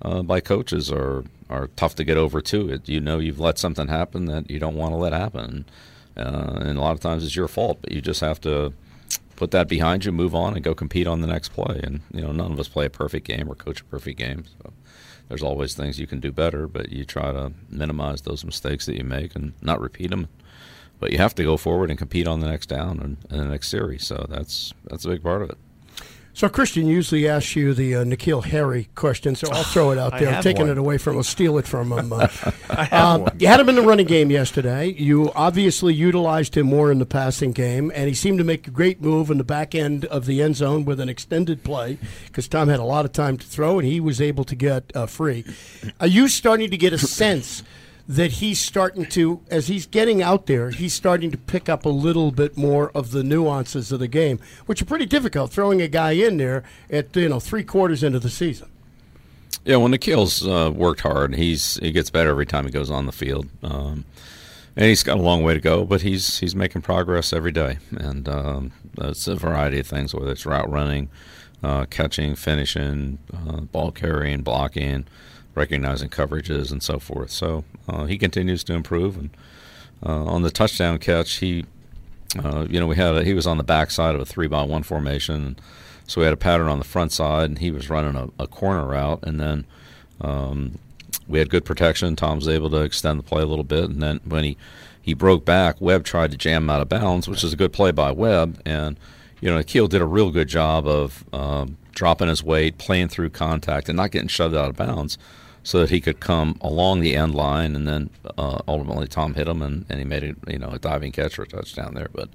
uh, 0.04 0.22
by 0.22 0.42
coaches 0.42 0.92
are 0.92 1.24
are 1.50 1.70
tough 1.76 1.96
to 1.96 2.04
get 2.04 2.18
over 2.18 2.40
too. 2.40 2.70
It, 2.70 2.88
you 2.88 3.00
know 3.00 3.18
you've 3.18 3.40
let 3.40 3.58
something 3.58 3.88
happen 3.88 4.26
that 4.26 4.52
you 4.52 4.60
don't 4.60 4.76
want 4.76 4.92
to 4.92 4.98
let 4.98 5.14
happen, 5.14 5.66
uh, 6.16 6.60
and 6.62 6.78
a 6.78 6.82
lot 6.82 6.92
of 6.92 7.00
times 7.00 7.26
it's 7.26 7.36
your 7.36 7.48
fault. 7.48 7.80
But 7.82 7.94
you 7.94 8.00
just 8.00 8.22
have 8.22 8.40
to 8.42 8.74
put 9.38 9.52
that 9.52 9.70
behind 9.70 10.04
you, 10.04 10.12
move 10.12 10.36
on, 10.36 10.56
and 10.56 10.64
go 10.64 10.76
compete 10.76 11.08
on 11.08 11.22
the 11.22 11.28
next 11.28 11.50
play. 11.50 11.80
And 11.82 12.02
you 12.12 12.22
know, 12.22 12.34
none 12.34 12.52
of 12.52 12.60
us 12.60 12.68
play 12.68 12.86
a 12.88 12.90
perfect 12.90 13.26
game 13.26 13.50
or 13.50 13.56
coach 13.56 13.80
a 13.80 13.86
perfect 13.86 14.18
game. 14.20 14.44
So 14.62 14.74
there's 15.30 15.44
always 15.44 15.74
things 15.74 16.00
you 16.00 16.08
can 16.08 16.20
do 16.20 16.32
better, 16.32 16.68
but 16.68 16.92
you 16.92 17.06
try 17.06 17.32
to 17.32 17.54
minimize 17.70 18.24
those 18.24 18.44
mistakes 18.44 18.86
that 18.88 18.98
you 18.98 19.06
make 19.06 19.36
and 19.36 19.54
not 19.62 19.80
repeat 19.80 20.10
them. 20.10 20.28
But 21.00 21.12
you 21.12 21.20
have 21.20 21.36
to 21.36 21.44
go 21.44 21.56
forward 21.56 21.90
and 21.92 21.98
compete 21.98 22.28
on 22.28 22.40
the 22.40 22.48
next 22.48 22.68
down 22.68 23.00
and, 23.00 23.18
and 23.30 23.40
the 23.40 23.46
next 23.46 23.70
series. 23.70 24.06
So 24.06 24.26
that's 24.28 24.74
that's 24.86 25.06
a 25.06 25.10
big 25.10 25.24
part 25.24 25.44
of 25.44 25.52
it. 25.52 25.58
So 26.38 26.48
Christian 26.48 26.86
usually 26.86 27.28
asks 27.28 27.56
you 27.56 27.74
the 27.74 27.96
uh, 27.96 28.04
N'Keal 28.04 28.44
Harry 28.44 28.90
question, 28.94 29.34
so 29.34 29.48
I'll 29.52 29.64
throw 29.64 29.90
it 29.90 29.98
out 29.98 30.20
there. 30.20 30.30
I'm 30.30 30.44
taking 30.44 30.68
one. 30.68 30.70
it 30.70 30.78
away 30.78 31.00
from 31.00 31.14
him. 31.14 31.18
I'll 31.18 31.24
steal 31.24 31.58
it 31.58 31.66
from 31.66 31.92
him. 31.92 32.14
Uh, 32.14 32.28
I 32.70 32.84
have 32.84 32.94
um, 32.94 33.22
one. 33.22 33.40
you 33.40 33.48
had 33.48 33.60
him 33.60 33.70
in 33.70 33.76
the 33.76 33.82
running 33.82 34.06
game 34.06 34.30
yesterday. 34.30 34.90
You 34.90 35.32
obviously 35.34 35.96
utilized 35.96 36.56
him 36.56 36.68
more 36.68 36.92
in 36.92 37.00
the 37.00 37.08
passing 37.08 37.54
game, 37.54 37.92
and 37.96 38.08
he 38.08 38.14
seemed 38.14 38.38
to 38.38 38.44
make 38.44 38.68
a 38.68 38.70
great 38.70 39.02
move 39.02 39.32
in 39.32 39.40
the 39.40 39.44
back 39.44 39.74
end 39.74 40.06
of 40.06 40.28
the 40.28 40.44
end 40.44 40.58
zone 40.58 40.86
with 40.86 41.00
an 41.00 41.10
extended 41.10 41.64
play 41.64 41.98
because 42.28 42.48
Tom 42.48 42.68
had 42.68 42.80
a 42.80 42.84
lot 42.84 43.04
of 43.04 43.14
time 43.14 43.38
to 43.38 43.48
throw, 43.48 43.80
and 43.80 43.88
he 43.88 44.00
was 44.00 44.22
able 44.22 44.44
to 44.44 44.56
get 44.56 44.96
uh, 44.96 45.08
free. 45.08 45.44
Are 46.00 46.06
you 46.06 46.28
starting 46.28 46.70
to 46.70 46.78
get 46.78 46.94
a 46.94 47.00
sense? 47.00 47.64
That 48.08 48.34
he's 48.34 48.60
starting 48.60 49.06
to, 49.08 49.42
as 49.52 49.68
he's 49.68 49.86
getting 49.86 50.22
out 50.22 50.46
there, 50.46 50.70
he's 50.70 50.94
starting 50.94 51.30
to 51.32 51.38
pick 51.38 51.68
up 51.68 51.86
a 51.86 51.90
little 51.90 52.32
bit 52.32 52.56
more 52.56 52.90
of 52.92 53.12
the 53.12 53.22
nuances 53.22 53.92
of 53.92 54.00
the 54.00 54.08
game, 54.08 54.40
which 54.66 54.82
are 54.82 54.86
pretty 54.86 55.06
difficult. 55.06 55.52
Throwing 55.52 55.82
a 55.82 55.90
guy 55.90 56.12
in 56.12 56.38
there 56.38 56.64
at 56.90 57.14
you 57.18 57.28
know 57.28 57.42
three 57.42 57.64
quarters 57.64 58.04
into 58.04 58.20
the 58.20 58.30
season. 58.30 58.70
Yeah, 59.66 59.76
well, 59.76 59.90
N'Keal's 59.90 60.48
uh, 60.48 60.72
worked 60.74 61.02
hard. 61.02 61.36
He's 61.36 61.76
he 61.78 61.92
gets 61.92 62.10
better 62.10 62.30
every 62.30 62.46
time 62.46 62.64
he 62.64 62.72
goes 62.72 62.90
on 62.90 63.06
the 63.06 63.12
field, 63.12 63.50
um, 63.62 64.06
and 64.78 64.86
he's 64.86 65.04
got 65.04 65.18
a 65.18 65.22
long 65.22 65.44
way 65.44 65.54
to 65.54 65.60
go. 65.60 65.84
But 65.84 66.04
he's 66.04 66.38
he's 66.40 66.56
making 66.56 66.84
progress 66.84 67.34
every 67.34 67.52
day, 67.52 67.80
and 67.92 68.30
um, 68.30 68.72
it's 68.98 69.28
a 69.28 69.36
variety 69.36 69.80
of 69.80 69.88
things, 69.88 70.16
whether 70.16 70.32
it's 70.32 70.46
route 70.46 70.72
running, 70.72 71.10
uh, 71.62 71.84
catching, 71.90 72.36
finishing, 72.36 73.18
uh, 73.34 73.60
ball 73.60 73.92
carrying, 73.92 74.42
blocking, 74.42 75.06
recognizing 75.58 76.10
coverages, 76.10 76.72
and 76.72 76.82
so 76.82 77.00
forth. 77.00 77.32
So 77.32 77.66
uh, 77.90 78.06
he 78.06 78.18
continues 78.18 78.64
to 78.66 78.74
improve. 78.74 79.18
And 79.18 79.30
uh, 80.06 80.26
on 80.26 80.44
the 80.44 80.52
touchdown 80.52 81.00
catch, 81.00 81.36
he 81.36 81.66
uh, 82.44 82.68
you 82.70 82.80
know, 82.80 82.88
we 82.88 82.96
had 82.96 83.16
a, 83.16 83.24
he 83.24 83.34
was 83.34 83.48
on 83.48 83.58
the 83.58 83.64
backside 83.64 84.16
of 84.16 84.22
a 84.22 84.26
three 84.26 84.48
by 84.48 84.64
one 84.64 84.84
formation, 84.84 85.58
so 86.08 86.22
we 86.22 86.26
had 86.26 86.34
a 86.34 86.38
pattern 86.38 86.68
on 86.68 86.80
the 86.80 86.86
front 86.86 87.12
side, 87.12 87.50
and 87.50 87.60
he 87.60 87.72
was 87.72 87.90
running 87.90 88.16
a, 88.16 88.44
a 88.44 88.48
corner 88.48 88.86
route, 88.86 89.20
and 89.24 89.40
then 89.40 89.66
um, 90.22 90.78
we 91.28 91.40
had 91.40 91.50
good 91.50 91.66
protection. 91.66 92.16
Tom 92.16 92.38
was 92.38 92.48
able 92.48 92.70
to 92.70 92.82
extend 92.82 93.20
the 93.20 93.24
play 93.24 93.42
a 93.42 93.46
little 93.46 93.64
bit, 93.64 93.86
and 93.86 94.02
then 94.02 94.20
when 94.26 94.44
he 94.44 94.58
he 95.02 95.14
broke 95.14 95.46
back, 95.46 95.80
Webb 95.80 96.04
tried 96.04 96.32
to 96.32 96.38
jam 96.38 96.64
him 96.64 96.70
out 96.70 96.82
of 96.82 96.90
bounds, 96.90 97.30
which 97.30 97.42
is 97.42 97.54
a 97.54 97.56
good 97.56 97.72
play 97.72 97.92
by 97.92 98.12
Webb, 98.12 98.62
and 98.66 99.00
you 99.40 99.50
know, 99.50 99.64
Keel 99.64 99.88
did 99.88 100.02
a 100.02 100.06
real 100.06 100.32
good 100.32 100.50
job 100.50 100.86
of 100.86 101.24
um, 101.34 101.78
dropping 101.94 102.28
his 102.28 102.44
weight, 102.44 102.78
playing 102.78 103.08
through 103.08 103.30
contact, 103.30 103.88
and 103.88 103.96
not 103.96 104.12
getting 104.12 104.28
shoved 104.28 104.56
out 104.56 104.70
of 104.70 104.76
bounds 104.76 105.18
so 105.68 105.80
that 105.80 105.90
he 105.90 106.00
could 106.00 106.22
come 106.22 106.58
along 106.62 107.02
the 107.02 107.14
end 107.14 107.36
line, 107.36 107.76
and 107.76 107.86
then 107.86 108.10
uh, 108.38 108.60
ultimately 108.70 109.06
Tom 109.06 109.34
hit 109.34 109.50
him, 109.50 109.62
and, 109.62 109.86
and 109.90 110.00
he 110.00 110.06
made 110.06 110.24
it, 110.24 110.38
you 110.48 110.58
know, 110.58 110.70
a 110.70 110.80
diving 110.80 111.12
catch 111.12 111.38
or 111.38 111.44
a 111.44 111.48
touchdown 111.48 111.94
there. 111.94 112.08
But 112.14 112.30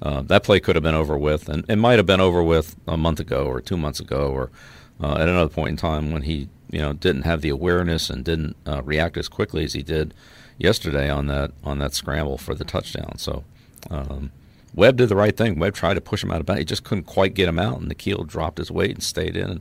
uh, 0.00 0.22
that 0.22 0.44
play 0.44 0.60
could 0.60 0.76
have 0.76 0.82
been 0.82 0.94
over 0.94 1.18
with, 1.18 1.50
and 1.50 1.62
it 1.68 1.76
might 1.76 1.98
have 1.98 2.06
been 2.06 2.22
over 2.22 2.42
with 2.42 2.76
a 2.88 2.96
month 2.96 3.20
ago 3.20 3.44
or 3.44 3.60
two 3.60 3.76
months 3.76 4.00
ago, 4.00 4.30
or 4.30 4.50
uh, 4.98 5.16
at 5.16 5.28
another 5.28 5.50
point 5.50 5.72
in 5.72 5.76
time 5.76 6.10
when 6.10 6.22
he, 6.22 6.48
you 6.70 6.80
know, 6.80 6.94
didn't 6.94 7.24
have 7.24 7.42
the 7.42 7.50
awareness 7.50 8.08
and 8.08 8.24
didn't 8.24 8.56
uh, 8.66 8.80
react 8.82 9.18
as 9.18 9.28
quickly 9.28 9.62
as 9.62 9.74
he 9.74 9.82
did 9.82 10.14
yesterday 10.56 11.10
on 11.10 11.26
that 11.26 11.50
on 11.62 11.80
that 11.80 11.92
scramble 11.92 12.38
for 12.38 12.54
the 12.54 12.64
touchdown. 12.64 13.18
So. 13.18 13.44
Um, 13.90 14.32
Webb 14.74 14.96
did 14.96 15.08
the 15.08 15.16
right 15.16 15.36
thing. 15.36 15.58
Webb 15.58 15.74
tried 15.74 15.94
to 15.94 16.00
push 16.00 16.22
him 16.22 16.30
out 16.30 16.40
of 16.40 16.46
bounds. 16.46 16.60
He 16.60 16.64
just 16.64 16.84
couldn't 16.84 17.04
quite 17.04 17.34
get 17.34 17.48
him 17.48 17.58
out, 17.58 17.80
and 17.80 17.90
N'Keal 17.90 18.26
dropped 18.26 18.58
his 18.58 18.70
weight 18.70 18.92
and 18.92 19.02
stayed 19.02 19.36
in 19.36 19.50
and 19.50 19.60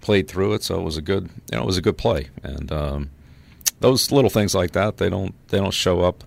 played 0.00 0.28
through 0.28 0.54
it. 0.54 0.62
So 0.62 0.78
it 0.80 0.82
was 0.82 0.96
a 0.96 1.02
good, 1.02 1.30
you 1.50 1.56
know, 1.56 1.62
it 1.62 1.66
was 1.66 1.78
a 1.78 1.82
good 1.82 1.98
play. 1.98 2.28
And 2.42 2.70
um, 2.72 3.10
those 3.80 4.10
little 4.10 4.30
things 4.30 4.54
like 4.54 4.72
that, 4.72 4.96
they 4.96 5.08
don't 5.08 5.34
they 5.48 5.58
don't 5.58 5.74
show 5.74 6.00
up 6.00 6.24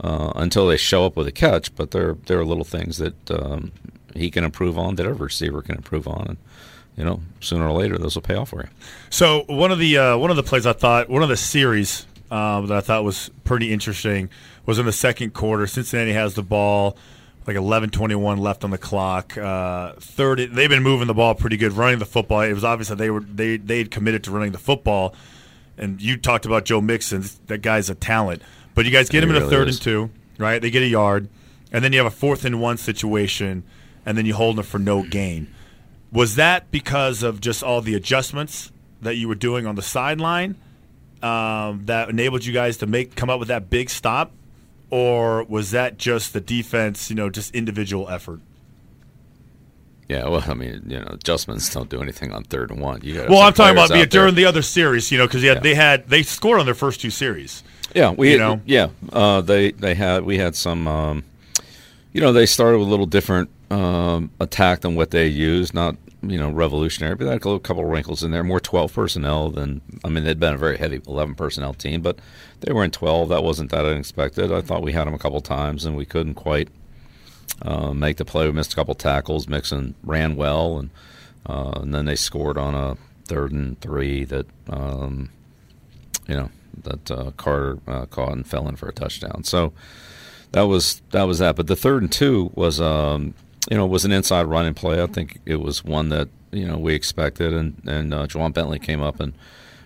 uh, 0.00 0.32
until 0.36 0.66
they 0.66 0.76
show 0.76 1.04
up 1.06 1.16
with 1.16 1.26
a 1.26 1.32
catch. 1.32 1.74
But 1.74 1.90
they're 1.90 2.16
they're 2.26 2.44
little 2.44 2.64
things 2.64 2.98
that 2.98 3.30
um, 3.30 3.72
he 4.14 4.30
can 4.30 4.44
improve 4.44 4.78
on, 4.78 4.94
that 4.96 5.06
every 5.06 5.26
receiver 5.26 5.62
can 5.62 5.74
improve 5.76 6.06
on, 6.06 6.26
and 6.28 6.36
you 6.96 7.04
know, 7.04 7.20
sooner 7.40 7.66
or 7.66 7.72
later 7.72 7.98
those 7.98 8.14
will 8.14 8.22
pay 8.22 8.36
off 8.36 8.50
for 8.50 8.62
you. 8.62 8.68
So 9.10 9.44
one 9.48 9.72
of 9.72 9.78
the 9.78 9.98
uh, 9.98 10.16
one 10.16 10.30
of 10.30 10.36
the 10.36 10.42
plays 10.42 10.66
I 10.66 10.72
thought 10.72 11.08
one 11.08 11.22
of 11.22 11.28
the 11.28 11.36
series 11.36 12.06
um, 12.30 12.66
that 12.66 12.76
I 12.76 12.80
thought 12.80 13.04
was 13.04 13.30
pretty 13.44 13.72
interesting 13.72 14.30
was 14.66 14.78
in 14.78 14.86
the 14.86 14.92
second 14.92 15.34
quarter. 15.34 15.66
Cincinnati 15.66 16.12
has 16.12 16.34
the 16.34 16.42
ball, 16.42 16.96
like 17.46 17.56
11:21 17.56 18.38
left 18.38 18.64
on 18.64 18.70
the 18.70 18.78
clock. 18.78 19.36
Uh, 19.36 19.92
third, 19.98 20.38
they've 20.52 20.70
been 20.70 20.82
moving 20.82 21.06
the 21.06 21.14
ball 21.14 21.34
pretty 21.34 21.56
good, 21.56 21.72
running 21.72 21.98
the 21.98 22.06
football. 22.06 22.40
It 22.40 22.52
was 22.52 22.64
obvious 22.64 22.88
that 22.88 22.98
they 22.98 23.10
were 23.10 23.20
they 23.20 23.56
they 23.56 23.78
had 23.78 23.90
committed 23.90 24.24
to 24.24 24.30
running 24.30 24.52
the 24.52 24.58
football. 24.58 25.14
and 25.76 26.00
you 26.00 26.16
talked 26.16 26.46
about 26.46 26.64
Joe 26.64 26.80
Mixon. 26.80 27.24
That 27.46 27.58
guy's 27.58 27.90
a 27.90 27.94
talent. 27.94 28.42
But 28.74 28.84
you 28.84 28.90
guys 28.90 29.08
get 29.08 29.22
him 29.22 29.30
in 29.30 29.36
a 29.36 29.48
third 29.48 29.68
is. 29.68 29.76
and 29.76 29.82
two, 29.82 30.10
right? 30.38 30.60
They 30.60 30.70
get 30.70 30.82
a 30.82 30.86
yard, 30.86 31.28
and 31.72 31.84
then 31.84 31.92
you 31.92 31.98
have 31.98 32.06
a 32.06 32.16
fourth 32.16 32.44
and 32.44 32.60
one 32.60 32.76
situation, 32.76 33.62
and 34.04 34.18
then 34.18 34.26
you 34.26 34.34
hold 34.34 34.56
them 34.56 34.64
for 34.64 34.78
no 34.78 35.02
gain. 35.02 35.52
Was 36.12 36.36
that 36.36 36.70
because 36.70 37.22
of 37.22 37.40
just 37.40 37.62
all 37.62 37.80
the 37.80 37.94
adjustments 37.94 38.72
that 39.02 39.16
you 39.16 39.28
were 39.28 39.34
doing 39.34 39.66
on 39.66 39.74
the 39.74 39.82
sideline 39.82 40.56
um, 41.22 41.86
that 41.86 42.08
enabled 42.08 42.44
you 42.44 42.52
guys 42.52 42.78
to 42.78 42.86
make 42.86 43.14
come 43.16 43.30
up 43.30 43.38
with 43.38 43.48
that 43.48 43.70
big 43.70 43.90
stop, 43.90 44.32
or 44.90 45.44
was 45.44 45.70
that 45.72 45.98
just 45.98 46.32
the 46.32 46.40
defense? 46.40 47.10
You 47.10 47.16
know, 47.16 47.30
just 47.30 47.54
individual 47.54 48.08
effort. 48.08 48.40
Yeah, 50.08 50.28
well, 50.28 50.44
I 50.46 50.54
mean, 50.54 50.82
you 50.86 51.00
know, 51.00 51.06
adjustments 51.12 51.72
don't 51.72 51.88
do 51.88 52.02
anything 52.02 52.30
on 52.32 52.44
third 52.44 52.70
and 52.70 52.80
one. 52.80 53.00
You 53.02 53.24
Well, 53.28 53.40
I'm 53.40 53.54
talking 53.54 53.72
about 53.72 53.88
the, 53.88 54.04
during 54.04 54.34
the 54.34 54.44
other 54.44 54.60
series, 54.60 55.10
you 55.10 55.16
know, 55.16 55.26
because 55.26 55.42
Yeah. 55.42 55.58
they 55.60 55.74
had 55.74 56.08
they 56.08 56.22
scored 56.22 56.60
on 56.60 56.66
their 56.66 56.74
first 56.74 57.00
two 57.00 57.10
series. 57.10 57.62
Yeah, 57.94 58.10
we 58.10 58.32
you 58.32 58.38
know? 58.38 58.60
yeah 58.66 58.88
uh, 59.12 59.40
they 59.40 59.70
they 59.70 59.94
had 59.94 60.24
we 60.24 60.36
had 60.38 60.56
some 60.56 60.86
um, 60.88 61.24
you 62.12 62.20
know 62.20 62.32
they 62.32 62.44
started 62.44 62.78
with 62.78 62.88
a 62.88 62.90
little 62.90 63.06
different 63.06 63.48
um, 63.70 64.30
attack 64.40 64.80
than 64.80 64.94
what 64.94 65.10
they 65.10 65.26
used 65.28 65.74
not 65.74 65.96
you 66.30 66.38
know 66.38 66.50
revolutionary 66.50 67.14
but 67.14 67.26
had 67.26 67.44
a 67.44 67.58
couple 67.58 67.84
of 67.84 67.90
wrinkles 67.90 68.22
in 68.22 68.30
there. 68.30 68.44
More 68.44 68.60
12 68.60 68.92
personnel 68.92 69.50
than 69.50 69.80
I 70.04 70.08
mean 70.08 70.24
they'd 70.24 70.40
been 70.40 70.54
a 70.54 70.58
very 70.58 70.76
heavy 70.76 71.00
11 71.06 71.34
personnel 71.34 71.74
team 71.74 72.02
but 72.02 72.18
they 72.60 72.72
were 72.72 72.84
in 72.84 72.90
12 72.90 73.28
that 73.28 73.42
wasn't 73.42 73.70
that 73.70 73.84
unexpected. 73.84 74.52
I 74.52 74.60
thought 74.60 74.82
we 74.82 74.92
had 74.92 75.06
them 75.06 75.14
a 75.14 75.18
couple 75.18 75.40
times 75.40 75.84
and 75.84 75.96
we 75.96 76.06
couldn't 76.06 76.34
quite 76.34 76.68
uh, 77.62 77.92
make 77.92 78.16
the 78.16 78.24
play. 78.24 78.46
We 78.46 78.52
missed 78.52 78.72
a 78.72 78.76
couple 78.76 78.94
tackles. 78.94 79.48
Mixon 79.48 79.94
ran 80.02 80.36
well 80.36 80.78
and 80.78 80.90
uh, 81.46 81.72
and 81.76 81.94
then 81.94 82.06
they 82.06 82.16
scored 82.16 82.58
on 82.58 82.74
a 82.74 82.96
third 83.26 83.52
and 83.52 83.80
three 83.80 84.24
that 84.24 84.46
um, 84.68 85.30
you 86.26 86.34
know 86.34 86.50
that 86.82 87.10
uh, 87.10 87.30
Carter 87.36 87.78
uh, 87.86 88.06
caught 88.06 88.32
and 88.32 88.46
fell 88.46 88.68
in 88.68 88.76
for 88.76 88.88
a 88.88 88.92
touchdown. 88.92 89.44
So 89.44 89.72
that 90.52 90.62
was 90.62 91.02
that 91.10 91.24
was 91.24 91.38
that. 91.38 91.56
But 91.56 91.66
the 91.66 91.76
third 91.76 92.02
and 92.02 92.12
two 92.12 92.50
was 92.54 92.80
um, 92.80 93.34
you 93.70 93.76
know 93.76 93.86
was 93.86 94.04
an 94.04 94.12
inside 94.12 94.44
running 94.44 94.74
play. 94.74 95.02
I 95.02 95.06
think 95.06 95.40
it 95.46 95.56
was 95.56 95.84
one 95.84 96.08
that 96.10 96.28
you 96.52 96.66
know 96.66 96.78
we 96.78 96.94
expected, 96.94 97.52
and 97.52 97.80
and 97.86 98.14
uh, 98.14 98.26
Ja'Whaun 98.26 98.52
Bentley 98.52 98.78
came 98.78 99.02
up 99.02 99.20
and 99.20 99.32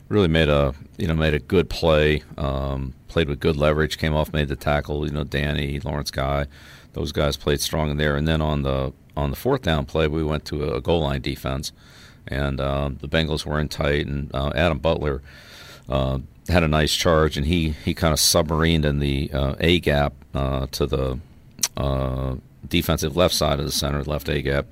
really 0.08 0.28
made 0.28 0.48
a 0.48 0.74
you 0.96 1.06
know 1.06 1.14
made 1.14 1.34
a 1.34 1.38
good 1.38 1.70
play. 1.70 2.22
Um, 2.36 2.94
played 3.08 3.28
with 3.28 3.40
good 3.40 3.56
leverage, 3.56 3.98
came 3.98 4.14
off, 4.14 4.32
made 4.32 4.48
the 4.48 4.56
tackle. 4.56 5.06
You 5.06 5.12
know, 5.12 5.24
Danny 5.24 5.80
Lawrence 5.80 6.10
Guy, 6.10 6.46
those 6.92 7.12
guys 7.12 7.36
played 7.36 7.60
strong 7.60 7.90
in 7.90 7.96
there. 7.96 8.16
And 8.16 8.28
then 8.28 8.40
on 8.40 8.62
the 8.62 8.92
on 9.16 9.30
the 9.30 9.36
fourth 9.36 9.62
down 9.62 9.86
play, 9.86 10.06
we 10.06 10.22
went 10.22 10.44
to 10.46 10.72
a 10.72 10.80
goal 10.80 11.00
line 11.00 11.20
defense, 11.20 11.72
and 12.26 12.60
um, 12.60 12.98
the 13.00 13.08
Bengals 13.08 13.44
were 13.44 13.58
in 13.58 13.68
tight, 13.68 14.06
and 14.06 14.32
uh, 14.34 14.52
Adam 14.54 14.78
Butler 14.78 15.22
uh, 15.88 16.18
had 16.48 16.62
a 16.62 16.68
nice 16.68 16.94
charge, 16.94 17.36
and 17.36 17.46
he 17.46 17.70
he 17.70 17.94
kind 17.94 18.12
of 18.12 18.18
submarined 18.18 18.84
in 18.84 18.98
the 18.98 19.30
uh, 19.32 19.54
A 19.60 19.80
gap 19.80 20.14
uh, 20.34 20.66
to 20.72 20.86
the 20.86 21.18
uh, 21.76 22.36
defensive 22.66 23.16
left 23.16 23.34
side 23.34 23.58
of 23.58 23.64
the 23.64 23.72
center, 23.72 24.02
left 24.04 24.28
A 24.28 24.42
gap. 24.42 24.66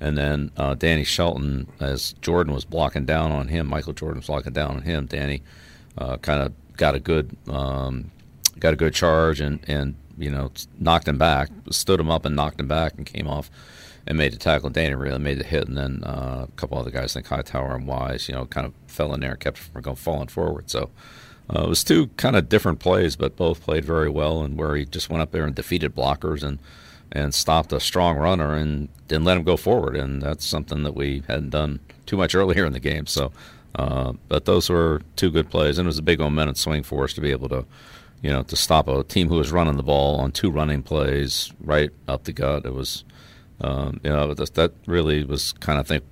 And 0.00 0.18
then 0.18 0.50
uh, 0.56 0.74
Danny 0.74 1.04
Shelton, 1.04 1.68
as 1.78 2.14
Jordan 2.14 2.52
was 2.52 2.64
blocking 2.64 3.04
down 3.04 3.30
on 3.30 3.48
him, 3.48 3.68
Michael 3.68 3.92
Jordan 3.92 4.18
was 4.18 4.26
blocking 4.26 4.52
down 4.52 4.72
on 4.72 4.82
him. 4.82 5.06
Danny 5.06 5.42
uh, 5.96 6.16
kind 6.16 6.42
of 6.42 6.52
got 6.76 6.96
a 6.96 7.00
good 7.00 7.36
um, 7.48 8.10
got 8.58 8.72
a 8.72 8.76
good 8.76 8.94
charge 8.94 9.40
and 9.40 9.60
and 9.68 9.94
you 10.18 10.30
know 10.30 10.50
knocked 10.78 11.06
him 11.06 11.18
back, 11.18 11.50
stood 11.70 12.00
him 12.00 12.10
up 12.10 12.24
and 12.24 12.34
knocked 12.34 12.58
him 12.58 12.66
back, 12.66 12.94
and 12.96 13.06
came 13.06 13.28
off 13.28 13.48
and 14.06 14.18
made 14.18 14.32
the 14.32 14.38
tackle. 14.38 14.70
Danny 14.70 14.94
really 14.94 15.18
made 15.18 15.38
the 15.38 15.44
hit, 15.44 15.68
and 15.68 15.76
then 15.76 16.02
uh, 16.04 16.46
a 16.48 16.52
couple 16.56 16.78
other 16.78 16.90
guys, 16.90 17.14
like 17.14 17.26
Hightower 17.26 17.76
and 17.76 17.86
Wise, 17.86 18.28
you 18.28 18.34
know, 18.34 18.46
kind 18.46 18.66
of 18.66 18.72
fell 18.88 19.14
in 19.14 19.20
there 19.20 19.32
and 19.32 19.40
kept 19.40 19.58
from 19.58 19.82
going 19.82 19.96
falling 19.96 20.28
forward. 20.28 20.70
So 20.70 20.90
uh, 21.54 21.62
it 21.62 21.68
was 21.68 21.84
two 21.84 22.08
kind 22.16 22.34
of 22.34 22.48
different 22.48 22.80
plays, 22.80 23.14
but 23.14 23.36
both 23.36 23.62
played 23.62 23.84
very 23.84 24.10
well, 24.10 24.42
and 24.42 24.58
where 24.58 24.74
he 24.74 24.84
just 24.84 25.10
went 25.10 25.22
up 25.22 25.30
there 25.30 25.44
and 25.44 25.54
defeated 25.54 25.94
blockers 25.94 26.42
and 26.42 26.58
and 27.12 27.34
stopped 27.34 27.72
a 27.72 27.78
strong 27.80 28.16
runner 28.16 28.54
and 28.54 28.88
didn't 29.08 29.24
let 29.24 29.36
him 29.36 29.44
go 29.44 29.56
forward, 29.56 29.94
and 29.96 30.22
that's 30.22 30.44
something 30.46 30.82
that 30.82 30.94
we 30.94 31.22
hadn't 31.28 31.50
done 31.50 31.78
too 32.06 32.16
much 32.16 32.34
earlier 32.34 32.64
in 32.64 32.72
the 32.72 32.80
game. 32.80 33.06
So, 33.06 33.30
uh, 33.74 34.14
but 34.28 34.46
those 34.46 34.68
were 34.70 35.02
two 35.16 35.30
good 35.30 35.50
plays, 35.50 35.78
and 35.78 35.86
it 35.86 35.88
was 35.90 35.98
a 35.98 36.02
big 36.02 36.18
momentum 36.18 36.54
swing 36.56 36.82
for 36.82 37.04
us 37.04 37.12
to 37.14 37.20
be 37.20 37.30
able 37.30 37.48
to, 37.50 37.66
you 38.22 38.30
know, 38.30 38.42
to 38.44 38.56
stop 38.56 38.88
a 38.88 39.04
team 39.04 39.28
who 39.28 39.36
was 39.36 39.52
running 39.52 39.76
the 39.76 39.82
ball 39.82 40.16
on 40.20 40.32
two 40.32 40.50
running 40.50 40.82
plays 40.82 41.52
right 41.62 41.90
up 42.08 42.24
the 42.24 42.32
gut. 42.32 42.64
It 42.64 42.72
was, 42.74 43.04
um, 43.60 44.00
you 44.02 44.10
know, 44.10 44.32
that, 44.32 44.54
that 44.54 44.72
really 44.86 45.24
was 45.24 45.52
kind 45.54 45.78
of 45.78 45.86
think. 45.86 46.04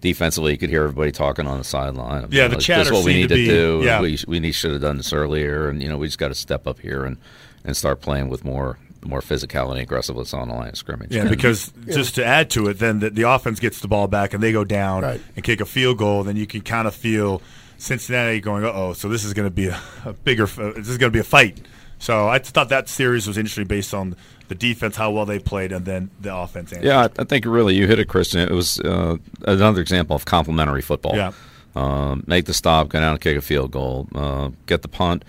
Defensively, 0.00 0.52
you 0.52 0.58
could 0.58 0.68
hear 0.68 0.82
everybody 0.82 1.10
talking 1.10 1.46
on 1.46 1.56
the 1.56 1.64
sideline. 1.64 2.26
Yeah, 2.30 2.42
You 2.42 2.48
the 2.50 2.54
know, 2.56 2.60
chatter 2.60 2.80
This 2.80 2.88
is 2.88 2.92
what 2.92 3.04
we 3.06 3.14
need 3.14 3.30
to 3.30 3.36
to, 3.36 3.44
do. 3.46 3.80
yeah. 3.84 4.02
We, 4.02 4.18
we 4.28 4.38
need 4.38 4.52
should 4.52 4.72
have 4.72 4.82
done 4.82 4.98
this 4.98 5.14
earlier, 5.14 5.70
and 5.70 5.82
you 5.82 5.88
know 5.88 5.96
we 5.96 6.06
just 6.08 6.18
got 6.18 6.28
to 6.28 6.34
step 6.34 6.66
up 6.66 6.78
here 6.80 7.06
and, 7.06 7.16
and 7.64 7.74
start 7.74 8.02
playing 8.02 8.28
with 8.28 8.44
more 8.44 8.78
more 9.06 9.20
physicality 9.20 9.72
and 9.72 9.80
aggressiveness 9.80 10.32
on 10.34 10.48
the 10.48 10.54
line 10.54 10.68
of 10.70 10.76
scrimmage. 10.76 11.12
Yeah, 11.14 11.22
And- 11.22 11.30
because 11.30 11.72
just 11.86 12.14
to 12.16 12.24
add 12.24 12.50
to 12.50 12.68
it, 12.68 12.78
then 12.78 13.00
the, 13.00 13.10
the 13.10 13.22
offense 13.22 13.60
gets 13.60 13.80
the 13.80 13.88
ball 13.88 14.08
back 14.08 14.34
and 14.34 14.42
they 14.42 14.52
go 14.52 14.64
down 14.64 15.02
Right. 15.02 15.20
and 15.36 15.44
kick 15.44 15.60
a 15.60 15.64
field 15.66 15.98
goal. 15.98 16.24
Then 16.24 16.36
you 16.36 16.46
can 16.46 16.60
kind 16.62 16.86
of 16.88 16.94
feel 16.94 17.42
Cincinnati 17.78 18.40
going, 18.40 18.64
"Uh 18.64 18.72
oh, 18.72 18.92
so 18.92 19.08
this 19.08 19.24
is 19.24 19.34
going 19.34 19.46
to 19.46 19.54
be 19.54 19.66
a, 19.66 19.80
a 20.04 20.12
bigger, 20.12 20.44
uh, 20.44 20.72
this 20.76 20.88
is 20.88 20.98
going 20.98 21.10
to 21.10 21.16
be 21.16 21.20
a 21.20 21.24
fight." 21.24 21.60
So 21.98 22.28
I 22.28 22.38
thought 22.38 22.68
that 22.68 22.88
series 22.88 23.26
was 23.26 23.38
interesting 23.38 23.66
based 23.66 23.94
on 23.94 24.16
the 24.48 24.54
defense, 24.54 24.96
how 24.96 25.10
well 25.10 25.24
they 25.24 25.38
played, 25.38 25.72
and 25.72 25.84
then 25.86 26.10
the 26.20 26.34
offense. 26.34 26.72
answered. 26.72 26.86
Yeah, 26.86 27.00
I, 27.00 27.22
I 27.22 27.24
think 27.24 27.46
really 27.46 27.74
you 27.76 27.86
hit 27.86 27.98
it, 27.98 28.08
Christian. 28.08 28.40
It 28.40 28.50
was 28.50 28.78
uh, 28.80 29.16
another 29.46 29.80
example 29.80 30.14
of 30.14 30.24
complementary 30.24 30.82
football. 30.82 31.16
Yeah. 31.16 31.32
Um, 31.76 32.22
make 32.26 32.44
the 32.44 32.54
stop, 32.54 32.88
go 32.90 33.00
down 33.00 33.12
and 33.12 33.20
kick 33.20 33.36
a 33.36 33.40
field 33.40 33.70
goal, 33.72 34.06
uh, 34.14 34.50
get 34.66 34.82
the 34.82 34.88
punt, 34.88 35.24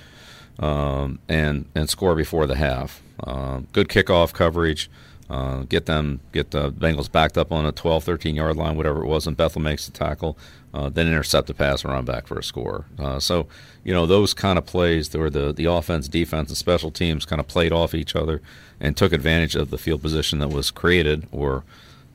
um, 0.60 1.20
and 1.28 1.66
and 1.76 1.90
score 1.90 2.16
before 2.16 2.48
the 2.48 2.56
half. 2.56 3.02
Uh, 3.24 3.62
good 3.72 3.88
kickoff 3.88 4.34
coverage. 4.34 4.90
Uh, 5.28 5.64
get 5.64 5.88
them, 5.88 6.20
get 6.34 6.52
the 6.52 6.72
Bengals 6.72 7.12
backed 7.12 7.36
up 7.36 7.52
on 7.52 7.66
a 7.66 7.72
12, 7.72 8.04
13 8.04 8.36
yard 8.36 8.56
line, 8.58 8.78
whatever 8.78 9.04
it 9.04 9.08
was, 9.08 9.26
and 9.26 9.36
Bethel 9.36 9.62
makes 9.62 9.86
the 9.88 9.92
tackle. 9.92 10.38
Uh, 10.72 10.90
then 10.90 11.08
intercept 11.08 11.48
the 11.48 11.54
pass 11.54 11.84
and 11.84 11.94
run 11.94 12.06
back 12.06 12.28
for 12.28 12.38
a 12.38 12.44
score. 12.44 12.86
Uh, 13.00 13.18
so, 13.20 13.48
you 13.84 13.94
know, 13.94 14.06
those 14.06 14.34
kind 14.34 14.58
of 14.58 14.66
plays 14.66 15.16
where 15.16 15.30
the, 15.30 15.54
the 15.54 15.66
offense, 15.66 16.08
defense, 16.08 16.50
and 16.50 16.58
special 16.58 16.92
teams 16.92 17.26
kind 17.26 17.40
of 17.40 17.48
played 17.48 17.72
off 17.72 17.96
each 17.96 18.16
other 18.16 18.42
and 18.80 18.96
took 18.96 19.14
advantage 19.14 19.56
of 19.56 19.72
the 19.72 19.78
field 19.78 20.02
position 20.02 20.40
that 20.40 20.50
was 20.50 20.70
created, 20.70 21.28
or 21.32 21.64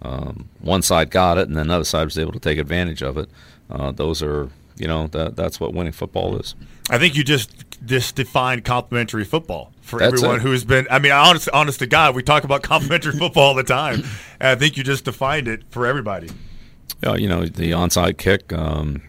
um, 0.03 0.49
one 0.61 0.83
side 0.83 1.11
got 1.11 1.39
it 1.39 1.49
and 1.49 1.57
then 1.57 1.69
the 1.69 1.75
other 1.75 1.85
side 1.85 2.05
was 2.05 2.19
able 2.19 2.33
to 2.33 2.39
take 2.39 2.59
advantage 2.59 3.03
of 3.03 3.17
it. 3.17 3.29
Uh, 3.69 3.91
those 3.93 4.23
are, 4.23 4.51
you 4.81 4.89
know, 4.89 5.07
that 5.09 5.37
that's 5.37 5.61
what 5.61 5.75
winning 5.75 5.93
football 5.93 6.37
is. 6.37 6.55
I 6.89 6.99
think 6.99 7.15
you 7.15 7.23
just 7.23 7.53
just 7.85 8.17
defined 8.17 8.65
complementary 8.65 9.25
football 9.25 9.73
for 9.83 9.99
That's 9.99 10.15
everyone 10.15 10.37
it. 10.37 10.43
who's 10.43 10.65
been. 10.65 10.87
I 10.91 10.99
mean, 10.99 11.13
honest, 11.13 11.49
honest 11.51 11.79
to 11.81 11.87
God, 11.87 12.15
we 12.15 12.23
talk 12.23 12.45
about 12.45 12.63
complementary 12.75 13.13
football 13.13 13.49
all 13.49 13.55
the 13.55 13.63
time, 13.63 14.03
and 14.41 14.49
I 14.49 14.55
think 14.55 14.77
you 14.77 14.83
just 14.83 15.05
defined 15.05 15.49
it 15.49 15.63
for 15.71 15.87
everybody. 15.87 16.31
Yeah, 17.03 17.15
you 17.15 17.29
know 17.29 17.45
the 17.45 17.73
onside 17.73 18.17
kick. 18.19 18.53
Um, 18.53 19.03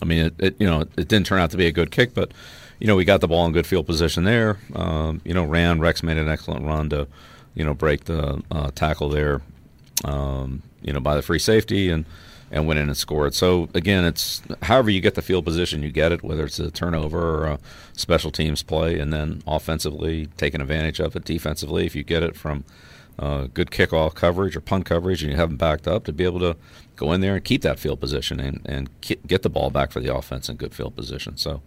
I 0.00 0.04
mean, 0.04 0.26
it, 0.26 0.34
it 0.38 0.56
you 0.58 0.66
know 0.66 0.80
it 0.80 1.08
didn't 1.08 1.26
turn 1.26 1.40
out 1.40 1.50
to 1.52 1.56
be 1.56 1.66
a 1.66 1.72
good 1.72 1.90
kick, 1.90 2.14
but 2.14 2.32
you 2.80 2.86
know 2.88 2.96
we 2.96 3.04
got 3.04 3.20
the 3.20 3.28
ball 3.28 3.46
in 3.46 3.52
good 3.52 3.66
field 3.66 3.86
position 3.86 4.24
there. 4.24 4.58
Um, 4.74 5.20
you 5.24 5.34
know, 5.34 5.44
ran 5.44 5.78
Rex 5.80 6.02
made 6.02 6.16
an 6.16 6.28
excellent 6.28 6.64
run 6.66 6.90
to 6.90 7.06
you 7.54 7.64
know 7.64 7.74
break 7.74 8.04
the 8.04 8.42
uh, 8.50 8.70
tackle 8.74 9.08
there. 9.08 9.40
Um, 10.04 10.62
you 10.82 10.92
know, 10.92 11.00
by 11.00 11.14
the 11.14 11.22
free 11.22 11.38
safety 11.38 11.88
and 11.88 12.04
and 12.52 12.66
went 12.66 12.78
in 12.78 12.88
and 12.88 12.96
scored. 12.96 13.34
So 13.34 13.68
again, 13.74 14.04
it's 14.04 14.42
however 14.62 14.90
you 14.90 15.00
get 15.00 15.14
the 15.14 15.22
field 15.22 15.44
position, 15.44 15.82
you 15.82 15.90
get 15.90 16.12
it, 16.12 16.22
whether 16.22 16.44
it's 16.44 16.60
a 16.60 16.70
turnover 16.70 17.18
or 17.18 17.46
a 17.46 17.58
special 17.94 18.30
teams 18.30 18.62
play, 18.62 18.98
and 18.98 19.12
then 19.12 19.42
offensively 19.46 20.28
taking 20.36 20.60
advantage 20.60 21.00
of 21.00 21.16
it. 21.16 21.24
Defensively, 21.24 21.86
if 21.86 21.96
you 21.96 22.04
get 22.04 22.22
it 22.22 22.36
from 22.36 22.64
uh, 23.18 23.46
good 23.54 23.70
kickoff 23.70 24.14
coverage 24.14 24.54
or 24.54 24.60
punt 24.60 24.84
coverage, 24.84 25.22
and 25.22 25.32
you 25.32 25.38
have 25.38 25.48
them 25.48 25.56
backed 25.56 25.88
up 25.88 26.04
to 26.04 26.12
be 26.12 26.24
able 26.24 26.40
to 26.40 26.56
go 26.94 27.12
in 27.12 27.22
there 27.22 27.34
and 27.34 27.44
keep 27.44 27.62
that 27.62 27.78
field 27.78 27.98
position 27.98 28.38
and 28.38 28.60
and 28.66 28.90
get 29.26 29.42
the 29.42 29.50
ball 29.50 29.70
back 29.70 29.90
for 29.90 30.00
the 30.00 30.14
offense 30.14 30.48
in 30.48 30.56
good 30.56 30.74
field 30.74 30.94
position. 30.94 31.36
So. 31.36 31.62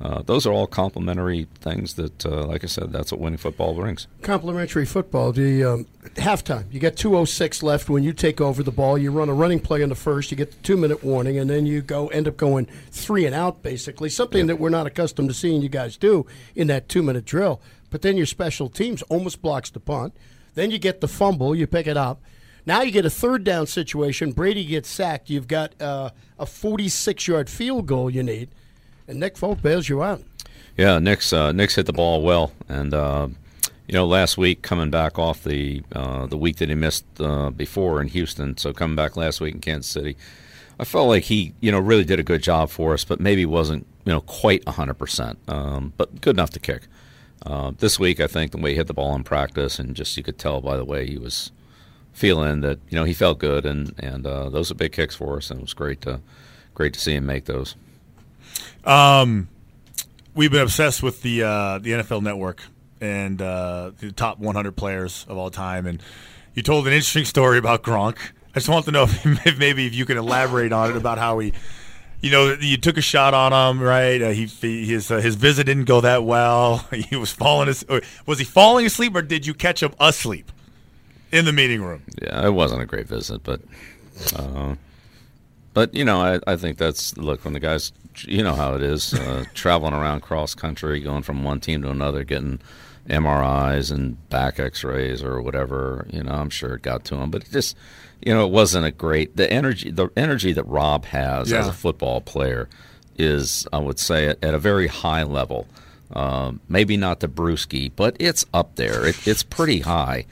Uh, 0.00 0.22
those 0.22 0.46
are 0.46 0.52
all 0.52 0.66
complementary 0.66 1.46
things 1.60 1.94
that, 1.94 2.26
uh, 2.26 2.44
like 2.46 2.64
I 2.64 2.66
said, 2.66 2.92
that's 2.92 3.12
what 3.12 3.20
winning 3.20 3.38
football 3.38 3.74
brings. 3.74 4.06
Complementary 4.22 4.84
football. 4.84 5.32
The 5.32 5.64
um, 5.64 5.86
halftime. 6.16 6.64
You 6.72 6.80
got 6.80 6.96
206 6.96 7.62
left 7.62 7.88
when 7.88 8.02
you 8.02 8.12
take 8.12 8.40
over 8.40 8.62
the 8.62 8.72
ball. 8.72 8.98
You 8.98 9.12
run 9.12 9.28
a 9.28 9.34
running 9.34 9.60
play 9.60 9.82
in 9.82 9.88
the 9.88 9.94
first. 9.94 10.30
You 10.30 10.36
get 10.36 10.50
the 10.50 10.58
two 10.58 10.76
minute 10.76 11.04
warning, 11.04 11.38
and 11.38 11.48
then 11.48 11.64
you 11.64 11.80
go 11.80 12.08
end 12.08 12.26
up 12.28 12.36
going 12.36 12.66
three 12.90 13.24
and 13.24 13.34
out 13.34 13.62
basically. 13.62 14.08
Something 14.08 14.46
that 14.48 14.58
we're 14.58 14.68
not 14.68 14.86
accustomed 14.86 15.28
to 15.28 15.34
seeing 15.34 15.62
you 15.62 15.68
guys 15.68 15.96
do 15.96 16.26
in 16.54 16.66
that 16.66 16.88
two 16.88 17.02
minute 17.02 17.24
drill. 17.24 17.60
But 17.90 18.02
then 18.02 18.16
your 18.16 18.26
special 18.26 18.68
teams 18.68 19.02
almost 19.02 19.40
blocks 19.40 19.70
the 19.70 19.80
punt. 19.80 20.16
Then 20.54 20.70
you 20.70 20.78
get 20.78 21.00
the 21.00 21.08
fumble. 21.08 21.54
You 21.54 21.66
pick 21.66 21.86
it 21.86 21.96
up. 21.96 22.20
Now 22.66 22.82
you 22.82 22.90
get 22.90 23.04
a 23.04 23.10
third 23.10 23.44
down 23.44 23.66
situation. 23.66 24.32
Brady 24.32 24.64
gets 24.64 24.88
sacked. 24.88 25.30
You've 25.30 25.48
got 25.48 25.80
uh, 25.80 26.10
a 26.38 26.46
46 26.46 27.28
yard 27.28 27.50
field 27.50 27.86
goal 27.86 28.10
you 28.10 28.22
need, 28.22 28.50
and 29.08 29.20
Nick 29.20 29.36
Folk 29.36 29.62
bails 29.62 29.88
you 29.88 30.02
out. 30.02 30.22
Yeah, 30.76 30.98
Nick's 30.98 31.32
uh, 31.32 31.52
Nick's 31.52 31.74
hit 31.76 31.86
the 31.86 31.92
ball 31.92 32.22
well, 32.22 32.52
and 32.68 32.92
uh, 32.92 33.28
you 33.86 33.92
know 33.94 34.06
last 34.06 34.36
week 34.36 34.62
coming 34.62 34.90
back 34.90 35.18
off 35.18 35.44
the 35.44 35.82
uh, 35.92 36.26
the 36.26 36.36
week 36.36 36.56
that 36.56 36.68
he 36.68 36.74
missed 36.74 37.04
uh, 37.20 37.50
before 37.50 38.00
in 38.00 38.08
Houston, 38.08 38.56
so 38.56 38.72
coming 38.72 38.96
back 38.96 39.16
last 39.16 39.40
week 39.40 39.54
in 39.54 39.60
Kansas 39.60 39.90
City, 39.90 40.16
I 40.78 40.84
felt 40.84 41.08
like 41.08 41.24
he 41.24 41.54
you 41.60 41.70
know 41.70 41.78
really 41.78 42.04
did 42.04 42.18
a 42.18 42.24
good 42.24 42.42
job 42.42 42.70
for 42.70 42.94
us, 42.94 43.04
but 43.04 43.20
maybe 43.20 43.46
wasn't 43.46 43.86
you 44.04 44.12
know, 44.12 44.20
quite 44.20 44.64
100%, 44.64 45.36
um, 45.48 45.92
but 45.96 46.20
good 46.20 46.36
enough 46.36 46.50
to 46.50 46.60
kick. 46.60 46.82
Uh, 47.44 47.72
this 47.78 47.98
week, 47.98 48.20
I 48.20 48.26
think 48.26 48.52
the 48.52 48.58
way 48.58 48.70
he 48.70 48.76
hit 48.76 48.86
the 48.86 48.94
ball 48.94 49.14
in 49.14 49.24
practice, 49.24 49.78
and 49.78 49.94
just 49.94 50.16
you 50.16 50.22
could 50.22 50.38
tell 50.38 50.60
by 50.60 50.76
the 50.76 50.84
way 50.84 51.06
he 51.06 51.18
was 51.18 51.50
feeling 52.12 52.60
that 52.60 52.78
you 52.88 52.96
know 52.96 53.04
he 53.04 53.12
felt 53.12 53.38
good, 53.38 53.66
and 53.66 53.94
and 53.98 54.26
uh, 54.26 54.48
those 54.48 54.70
are 54.70 54.74
big 54.74 54.92
kicks 54.92 55.14
for 55.14 55.36
us, 55.36 55.50
and 55.50 55.60
it 55.60 55.62
was 55.62 55.74
great 55.74 56.00
to 56.02 56.20
great 56.74 56.94
to 56.94 57.00
see 57.00 57.14
him 57.14 57.26
make 57.26 57.44
those. 57.44 57.76
Um, 58.84 59.48
we've 60.34 60.50
been 60.50 60.62
obsessed 60.62 61.02
with 61.02 61.22
the 61.22 61.42
uh, 61.42 61.78
the 61.78 61.90
NFL 61.90 62.22
Network 62.22 62.62
and 63.00 63.40
uh, 63.40 63.92
the 63.98 64.12
top 64.12 64.38
100 64.38 64.72
players 64.76 65.26
of 65.28 65.36
all 65.36 65.50
time, 65.50 65.86
and 65.86 66.02
you 66.54 66.62
told 66.62 66.86
an 66.86 66.92
interesting 66.92 67.24
story 67.24 67.58
about 67.58 67.82
Gronk. 67.82 68.18
I 68.50 68.60
just 68.60 68.68
want 68.68 68.84
to 68.84 68.92
know 68.92 69.04
if 69.08 69.58
maybe 69.58 69.86
if 69.86 69.94
you 69.94 70.04
can 70.06 70.18
elaborate 70.18 70.72
on 70.72 70.90
it 70.90 70.96
about 70.96 71.18
how 71.18 71.38
he 71.38 71.52
you 72.24 72.30
know, 72.30 72.56
you 72.58 72.78
took 72.78 72.96
a 72.96 73.02
shot 73.02 73.34
on 73.34 73.52
him, 73.52 73.82
right? 73.82 74.22
Uh, 74.22 74.30
he 74.30 74.46
his 74.86 75.10
uh, 75.10 75.18
his 75.18 75.34
visit 75.34 75.64
didn't 75.64 75.84
go 75.84 76.00
that 76.00 76.24
well. 76.24 76.78
He 77.10 77.16
was 77.16 77.30
falling. 77.30 77.68
Asleep. 77.68 78.02
Was 78.24 78.38
he 78.38 78.46
falling 78.46 78.86
asleep, 78.86 79.14
or 79.14 79.20
did 79.20 79.46
you 79.46 79.52
catch 79.52 79.82
him 79.82 79.92
asleep 80.00 80.50
in 81.30 81.44
the 81.44 81.52
meeting 81.52 81.82
room? 81.82 82.02
Yeah, 82.22 82.46
it 82.46 82.54
wasn't 82.54 82.80
a 82.80 82.86
great 82.86 83.06
visit, 83.06 83.42
but 83.42 83.60
uh, 84.34 84.76
but 85.74 85.92
you 85.92 86.02
know, 86.02 86.18
I, 86.18 86.40
I 86.46 86.56
think 86.56 86.78
that's 86.78 87.14
look 87.18 87.44
when 87.44 87.52
the 87.52 87.60
guys, 87.60 87.92
you 88.22 88.42
know 88.42 88.54
how 88.54 88.74
it 88.74 88.82
is, 88.82 89.14
uh, 89.14 89.44
traveling 89.54 89.94
around 89.94 90.20
cross 90.20 90.54
country, 90.54 91.00
going 91.00 91.22
from 91.22 91.44
one 91.44 91.60
team 91.60 91.82
to 91.82 91.90
another, 91.90 92.24
getting 92.24 92.60
MRIs 93.08 93.92
and 93.92 94.28
back 94.30 94.58
X-rays 94.58 95.22
or 95.22 95.42
whatever. 95.42 96.06
You 96.10 96.22
know, 96.22 96.32
I'm 96.32 96.50
sure 96.50 96.74
it 96.74 96.82
got 96.82 97.04
to 97.06 97.16
him, 97.16 97.30
but 97.30 97.42
it 97.42 97.50
just 97.50 97.76
you 98.24 98.32
know, 98.32 98.46
it 98.46 98.50
wasn't 98.50 98.86
a 98.86 98.90
great 98.90 99.36
the 99.36 99.50
energy 99.52 99.90
the 99.90 100.08
energy 100.16 100.52
that 100.52 100.64
Rob 100.64 101.04
has 101.06 101.50
yeah. 101.50 101.60
as 101.60 101.68
a 101.68 101.72
football 101.72 102.20
player 102.20 102.68
is 103.16 103.66
I 103.72 103.78
would 103.78 103.98
say 103.98 104.28
at, 104.28 104.42
at 104.42 104.54
a 104.54 104.58
very 104.58 104.86
high 104.86 105.22
level. 105.22 105.66
Um, 106.12 106.60
maybe 106.68 106.96
not 106.96 107.20
the 107.20 107.28
Bruschi, 107.28 107.90
but 107.94 108.16
it's 108.20 108.46
up 108.54 108.76
there. 108.76 109.06
It, 109.06 109.26
it's 109.26 109.42
pretty 109.42 109.80
high, 109.80 110.26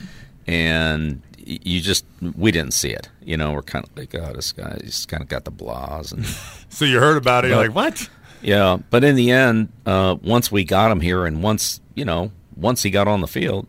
and 0.46 1.22
you 1.44 1.80
just 1.80 2.04
we 2.36 2.50
didn't 2.50 2.74
see 2.74 2.90
it. 2.90 3.08
You 3.22 3.36
know, 3.36 3.52
we're 3.52 3.62
kind 3.62 3.84
of 3.84 3.96
like, 3.96 4.14
oh, 4.14 4.32
this 4.32 4.52
guy 4.52 4.78
he's 4.82 5.06
kind 5.06 5.22
of 5.22 5.28
got 5.28 5.44
the 5.44 5.52
blahs. 5.52 6.12
And 6.12 6.26
so 6.68 6.84
you 6.84 6.98
heard 6.98 7.16
about 7.16 7.44
it, 7.44 7.48
but, 7.48 7.54
you're 7.54 7.68
like, 7.68 7.74
what? 7.74 8.08
Yeah, 8.42 8.78
but 8.90 9.04
in 9.04 9.14
the 9.14 9.30
end, 9.30 9.72
uh, 9.86 10.16
once 10.22 10.50
we 10.50 10.64
got 10.64 10.90
him 10.90 11.00
here, 11.00 11.26
and 11.26 11.42
once 11.42 11.80
you 11.94 12.04
know, 12.04 12.32
once 12.56 12.82
he 12.82 12.90
got 12.90 13.08
on 13.08 13.20
the 13.20 13.26
field, 13.26 13.66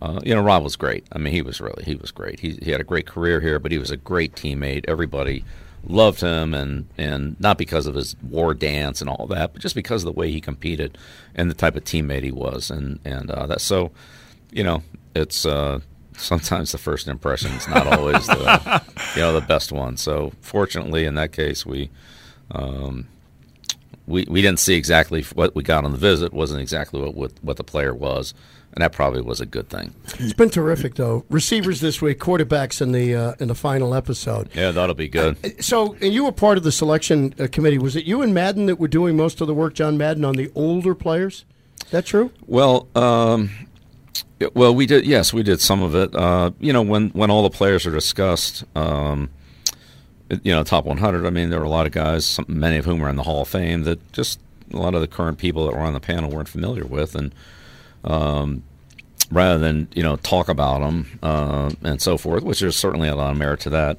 uh, 0.00 0.20
you 0.24 0.34
know, 0.34 0.42
Rob 0.42 0.62
was 0.62 0.76
great. 0.76 1.06
I 1.12 1.18
mean, 1.18 1.32
he 1.32 1.42
was 1.42 1.60
really 1.60 1.84
he 1.84 1.94
was 1.94 2.10
great. 2.10 2.40
He 2.40 2.58
he 2.62 2.70
had 2.70 2.80
a 2.80 2.84
great 2.84 3.06
career 3.06 3.40
here, 3.40 3.58
but 3.58 3.72
he 3.72 3.78
was 3.78 3.90
a 3.90 3.96
great 3.96 4.34
teammate. 4.34 4.84
Everybody 4.88 5.44
loved 5.84 6.20
him, 6.20 6.54
and 6.54 6.88
and 6.98 7.38
not 7.40 7.58
because 7.58 7.86
of 7.86 7.94
his 7.94 8.16
war 8.22 8.54
dance 8.54 9.00
and 9.00 9.08
all 9.08 9.26
that, 9.28 9.52
but 9.52 9.62
just 9.62 9.74
because 9.74 10.02
of 10.02 10.06
the 10.06 10.18
way 10.18 10.30
he 10.30 10.40
competed 10.40 10.98
and 11.34 11.50
the 11.50 11.54
type 11.54 11.76
of 11.76 11.84
teammate 11.84 12.22
he 12.22 12.32
was, 12.32 12.70
and 12.70 12.98
and 13.04 13.30
uh, 13.30 13.46
that 13.46 13.60
so, 13.60 13.90
you 14.50 14.62
know, 14.64 14.82
it's. 15.14 15.46
Uh, 15.46 15.80
sometimes 16.22 16.72
the 16.72 16.78
first 16.78 17.08
impression 17.08 17.52
is 17.52 17.68
not 17.68 17.86
always 17.86 18.26
the 18.26 18.82
you 19.16 19.22
know 19.22 19.32
the 19.32 19.46
best 19.46 19.72
one. 19.72 19.96
So 19.96 20.32
fortunately, 20.40 21.04
in 21.04 21.14
that 21.16 21.32
case, 21.32 21.66
we 21.66 21.90
um, 22.50 23.08
we 24.06 24.24
we 24.28 24.42
didn't 24.42 24.60
see 24.60 24.74
exactly 24.74 25.22
what 25.22 25.54
we 25.54 25.62
got 25.62 25.84
on 25.84 25.92
the 25.92 25.98
visit. 25.98 26.32
wasn't 26.32 26.60
exactly 26.60 27.00
what 27.00 27.14
what, 27.14 27.32
what 27.42 27.56
the 27.56 27.64
player 27.64 27.94
was 27.94 28.34
and 28.74 28.82
that 28.82 28.92
probably 28.92 29.20
was 29.20 29.40
a 29.40 29.46
good 29.46 29.68
thing. 29.68 29.94
It's 30.18 30.32
been 30.32 30.48
terrific, 30.50 30.94
though. 30.94 31.24
Receivers 31.28 31.80
this 31.80 32.00
week, 32.00 32.18
quarterbacks 32.18 32.80
in 32.80 32.92
the 32.92 33.14
uh, 33.14 33.34
in 33.38 33.48
the 33.48 33.54
final 33.54 33.94
episode. 33.94 34.48
Yeah, 34.54 34.70
that'll 34.70 34.94
be 34.94 35.08
good. 35.08 35.36
Uh, 35.44 35.60
so, 35.60 35.94
and 36.00 36.12
you 36.12 36.24
were 36.24 36.32
part 36.32 36.56
of 36.56 36.64
the 36.64 36.72
selection 36.72 37.34
uh, 37.38 37.48
committee. 37.52 37.78
Was 37.78 37.96
it 37.96 38.04
you 38.04 38.22
and 38.22 38.32
Madden 38.32 38.66
that 38.66 38.76
were 38.76 38.88
doing 38.88 39.16
most 39.16 39.40
of 39.40 39.46
the 39.46 39.54
work, 39.54 39.74
John 39.74 39.98
Madden, 39.98 40.24
on 40.24 40.36
the 40.36 40.50
older 40.54 40.94
players? 40.94 41.44
Is 41.84 41.90
That 41.90 42.06
true? 42.06 42.30
Well, 42.46 42.88
um, 42.94 43.50
well, 44.54 44.74
we 44.74 44.86
did. 44.86 45.06
Yes, 45.06 45.32
we 45.32 45.42
did 45.42 45.60
some 45.60 45.82
of 45.82 45.94
it. 45.94 46.14
Uh, 46.14 46.52
you 46.60 46.72
know, 46.72 46.82
when 46.82 47.10
when 47.10 47.30
all 47.30 47.42
the 47.42 47.50
players 47.50 47.86
are 47.86 47.92
discussed. 47.92 48.64
Um, 48.76 49.30
you 50.42 50.52
know, 50.52 50.62
top 50.64 50.86
100. 50.86 51.26
I 51.26 51.30
mean, 51.30 51.50
there 51.50 51.58
were 51.58 51.66
a 51.66 51.70
lot 51.70 51.84
of 51.84 51.92
guys, 51.92 52.24
some, 52.24 52.46
many 52.48 52.78
of 52.78 52.86
whom 52.86 53.04
are 53.04 53.10
in 53.10 53.16
the 53.16 53.22
Hall 53.22 53.42
of 53.42 53.48
Fame, 53.48 53.82
that 53.82 54.12
just 54.12 54.40
a 54.72 54.78
lot 54.78 54.94
of 54.94 55.00
the 55.00 55.06
current 55.06 55.38
people 55.38 55.66
that 55.66 55.74
were 55.74 55.82
on 55.82 55.92
the 55.92 56.00
panel 56.00 56.30
weren't 56.30 56.48
familiar 56.48 56.84
with, 56.84 57.14
and 57.14 57.34
um, 58.04 58.62
rather 59.30 59.58
than 59.58 59.88
you 59.94 60.02
know 60.02 60.16
talk 60.16 60.48
about 60.48 60.80
them 60.80 61.18
uh, 61.22 61.70
and 61.82 62.00
so 62.00 62.16
forth, 62.16 62.42
which 62.42 62.60
there's 62.60 62.76
certainly 62.76 63.08
a 63.08 63.14
lot 63.14 63.30
of 63.32 63.36
merit 63.36 63.60
to 63.60 63.70
that. 63.70 63.98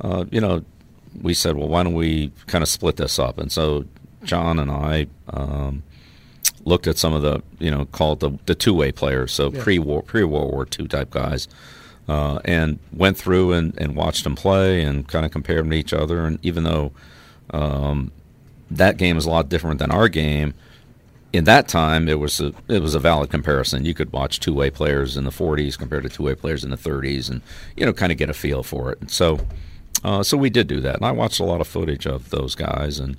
Uh, 0.00 0.24
you 0.30 0.40
know, 0.40 0.64
we 1.20 1.34
said, 1.34 1.56
well, 1.56 1.68
why 1.68 1.82
don't 1.82 1.94
we 1.94 2.32
kind 2.46 2.62
of 2.62 2.68
split 2.68 2.96
this 2.96 3.18
up? 3.18 3.38
And 3.38 3.50
so 3.50 3.84
John 4.24 4.58
and 4.58 4.70
I 4.70 5.06
um, 5.28 5.82
looked 6.64 6.86
at 6.86 6.96
some 6.96 7.12
of 7.12 7.22
the 7.22 7.42
you 7.58 7.70
know 7.70 7.86
called 7.86 8.20
the 8.20 8.30
the 8.46 8.54
two 8.54 8.74
way 8.74 8.92
players, 8.92 9.32
so 9.32 9.50
yeah. 9.50 9.62
pre 9.62 9.78
war 9.78 10.02
pre 10.02 10.24
World 10.24 10.52
War 10.52 10.66
II 10.78 10.88
type 10.88 11.10
guys. 11.10 11.48
Uh, 12.08 12.40
and 12.44 12.80
went 12.92 13.16
through 13.16 13.52
and, 13.52 13.78
and 13.78 13.94
watched 13.94 14.24
them 14.24 14.34
play 14.34 14.82
and 14.82 15.06
kind 15.06 15.24
of 15.24 15.30
compared 15.30 15.60
them 15.60 15.70
to 15.70 15.76
each 15.76 15.92
other. 15.92 16.26
And 16.26 16.36
even 16.42 16.64
though 16.64 16.90
um, 17.50 18.10
that 18.72 18.96
game 18.96 19.16
is 19.16 19.24
a 19.24 19.30
lot 19.30 19.48
different 19.48 19.78
than 19.78 19.92
our 19.92 20.08
game, 20.08 20.52
in 21.32 21.44
that 21.44 21.68
time 21.68 22.08
it 22.08 22.18
was 22.18 22.40
a 22.40 22.52
it 22.68 22.82
was 22.82 22.94
a 22.94 22.98
valid 22.98 23.30
comparison. 23.30 23.84
You 23.84 23.94
could 23.94 24.12
watch 24.12 24.40
two 24.40 24.54
way 24.54 24.70
players 24.70 25.16
in 25.16 25.24
the 25.24 25.30
40s 25.30 25.78
compared 25.78 26.02
to 26.02 26.08
two 26.08 26.24
way 26.24 26.34
players 26.34 26.64
in 26.64 26.70
the 26.70 26.76
30s, 26.76 27.30
and 27.30 27.40
you 27.76 27.86
know 27.86 27.92
kind 27.92 28.12
of 28.12 28.18
get 28.18 28.30
a 28.30 28.34
feel 28.34 28.62
for 28.62 28.92
it. 28.92 29.00
And 29.00 29.10
so, 29.10 29.38
uh, 30.04 30.22
so 30.22 30.36
we 30.36 30.50
did 30.50 30.66
do 30.66 30.80
that, 30.80 30.96
and 30.96 31.04
I 31.04 31.12
watched 31.12 31.40
a 31.40 31.44
lot 31.44 31.60
of 31.60 31.66
footage 31.66 32.06
of 32.06 32.30
those 32.30 32.54
guys. 32.54 32.98
And 32.98 33.16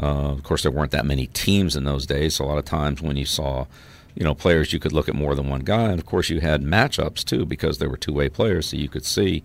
uh, 0.00 0.32
of 0.32 0.42
course, 0.42 0.62
there 0.62 0.72
weren't 0.72 0.92
that 0.92 1.06
many 1.06 1.26
teams 1.28 1.76
in 1.76 1.84
those 1.84 2.06
days, 2.06 2.36
so 2.36 2.44
a 2.44 2.46
lot 2.46 2.58
of 2.58 2.64
times 2.64 3.02
when 3.02 3.16
you 3.16 3.26
saw 3.26 3.66
you 4.14 4.24
know 4.24 4.34
players, 4.34 4.72
you 4.72 4.78
could 4.78 4.92
look 4.92 5.08
at 5.08 5.14
more 5.14 5.34
than 5.34 5.48
one 5.48 5.60
guy, 5.60 5.90
and 5.90 5.98
of 5.98 6.06
course 6.06 6.30
you 6.30 6.40
had 6.40 6.62
matchups 6.62 7.24
too 7.24 7.44
because 7.44 7.78
there 7.78 7.88
were 7.88 7.96
two 7.96 8.12
way 8.12 8.28
players, 8.28 8.66
so 8.66 8.76
you 8.76 8.88
could 8.88 9.04
see 9.04 9.42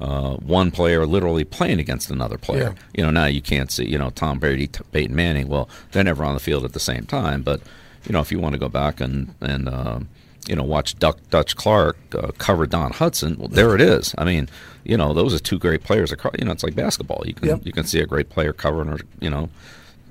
uh, 0.00 0.36
one 0.36 0.70
player 0.70 1.06
literally 1.06 1.44
playing 1.44 1.80
against 1.80 2.10
another 2.10 2.38
player. 2.38 2.74
Yeah. 2.76 2.82
You 2.96 3.04
know, 3.04 3.10
now 3.10 3.26
you 3.26 3.40
can't 3.40 3.70
see, 3.70 3.86
you 3.86 3.98
know, 3.98 4.10
Tom 4.10 4.38
Brady, 4.38 4.68
Peyton 4.92 5.14
Manning. 5.14 5.48
Well, 5.48 5.68
they're 5.92 6.04
never 6.04 6.24
on 6.24 6.34
the 6.34 6.40
field 6.40 6.64
at 6.64 6.72
the 6.72 6.80
same 6.80 7.04
time. 7.04 7.42
But, 7.42 7.60
you 8.06 8.12
know, 8.12 8.20
if 8.20 8.30
you 8.30 8.38
want 8.38 8.52
to 8.52 8.58
go 8.58 8.68
back 8.68 9.00
and, 9.00 9.34
and 9.40 9.68
uh, 9.68 10.00
you 10.46 10.54
know, 10.54 10.62
watch 10.62 10.98
Duck, 10.98 11.18
Dutch 11.30 11.56
Clark 11.56 11.96
uh, 12.14 12.30
cover 12.38 12.66
Don 12.66 12.92
Hutson, 12.92 13.38
well, 13.38 13.48
there 13.48 13.74
it 13.74 13.80
is. 13.80 14.14
I 14.16 14.24
mean, 14.24 14.48
you 14.84 14.96
know, 14.96 15.12
those 15.12 15.34
are 15.34 15.40
two 15.40 15.58
great 15.58 15.82
players. 15.82 16.12
Across, 16.12 16.36
you 16.38 16.44
know, 16.44 16.52
it's 16.52 16.62
like 16.62 16.76
basketball. 16.76 17.24
You 17.26 17.34
can, 17.34 17.48
yep. 17.48 17.60
you 17.66 17.72
can 17.72 17.84
see 17.84 18.00
a 18.00 18.06
great 18.06 18.30
player 18.30 18.52
covering 18.52 18.88
or, 18.88 18.98
you 19.20 19.30
know, 19.30 19.50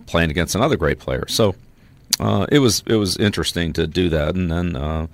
playing 0.08 0.32
against 0.32 0.56
another 0.56 0.78
great 0.78 0.98
player. 1.00 1.26
So 1.28 1.54
uh, 2.20 2.48
it 2.52 2.60
was 2.60 2.84
it 2.88 2.96
was 2.96 3.18
interesting 3.18 3.74
to 3.74 3.86
do 3.86 4.10
that. 4.10 4.36
And 4.36 4.52
then, 4.52 4.76
uh, 4.76 5.08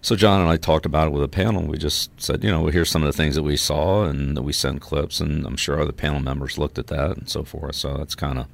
so 0.00 0.16
John 0.16 0.40
and 0.40 0.48
I 0.48 0.56
talked 0.56 0.86
about 0.86 1.08
it 1.08 1.10
with 1.10 1.22
a 1.22 1.28
panel. 1.28 1.64
We 1.64 1.76
just 1.76 2.10
said, 2.20 2.42
you 2.42 2.50
know, 2.50 2.66
here's 2.66 2.90
some 2.90 3.02
of 3.02 3.06
the 3.06 3.12
things 3.16 3.34
that 3.34 3.42
we 3.42 3.56
saw, 3.56 4.04
and 4.04 4.38
we 4.38 4.52
sent 4.52 4.80
clips, 4.80 5.20
and 5.20 5.46
I'm 5.46 5.56
sure 5.56 5.78
other 5.78 5.92
panel 5.92 6.20
members 6.20 6.56
looked 6.56 6.78
at 6.78 6.86
that 6.86 7.18
and 7.18 7.28
so 7.28 7.44
forth. 7.44 7.74
So 7.74 7.98
that's 7.98 8.14
kind 8.14 8.38
of, 8.38 8.46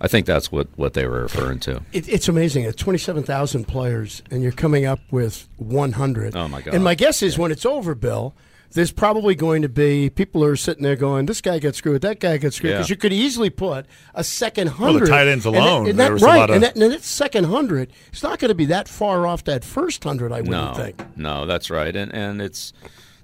I 0.00 0.08
think 0.08 0.26
that's 0.26 0.50
what, 0.50 0.66
what 0.74 0.94
they 0.94 1.06
were 1.06 1.22
referring 1.22 1.60
to. 1.60 1.82
It, 1.92 2.08
it's 2.08 2.26
amazing. 2.26 2.64
It's 2.64 2.82
27,000 2.82 3.68
players, 3.68 4.22
and 4.32 4.42
you're 4.42 4.50
coming 4.50 4.84
up 4.84 4.98
with 5.12 5.48
100. 5.58 6.34
Oh 6.34 6.48
my 6.48 6.60
God! 6.60 6.74
And 6.74 6.82
my 6.82 6.96
guess 6.96 7.22
is 7.22 7.36
yeah. 7.36 7.42
when 7.42 7.52
it's 7.52 7.64
over, 7.64 7.94
Bill 7.94 8.34
there's 8.72 8.92
probably 8.92 9.34
going 9.34 9.62
to 9.62 9.68
be 9.68 10.10
people 10.10 10.44
are 10.44 10.56
sitting 10.56 10.82
there 10.82 10.96
going, 10.96 11.26
"This 11.26 11.40
guy 11.40 11.58
gets 11.58 11.78
screwed, 11.78 12.02
that 12.02 12.20
guy 12.20 12.36
gets 12.36 12.56
screwed," 12.56 12.74
because 12.74 12.88
yeah. 12.88 12.94
you 12.94 12.98
could 12.98 13.12
easily 13.12 13.50
put 13.50 13.86
a 14.14 14.24
second 14.24 14.68
hundred. 14.68 14.92
Well, 14.92 15.00
the 15.00 15.06
tight 15.06 15.28
ends 15.28 15.44
alone, 15.44 15.88
and 15.88 15.98
that, 15.98 16.12
and 16.12 16.20
that 16.20 16.24
right, 16.24 16.50
of... 16.50 16.54
and, 16.54 16.62
that, 16.62 16.76
and 16.76 16.92
that 16.92 17.02
second 17.02 17.44
hundred, 17.44 17.92
it's 18.12 18.22
not 18.22 18.38
going 18.38 18.50
to 18.50 18.54
be 18.54 18.66
that 18.66 18.88
far 18.88 19.26
off 19.26 19.44
that 19.44 19.64
first 19.64 20.04
hundred. 20.04 20.32
I 20.32 20.40
wouldn't 20.40 20.50
no, 20.50 20.74
think. 20.74 21.02
No, 21.16 21.46
that's 21.46 21.70
right, 21.70 21.94
and 21.94 22.14
and 22.14 22.40
it's 22.40 22.72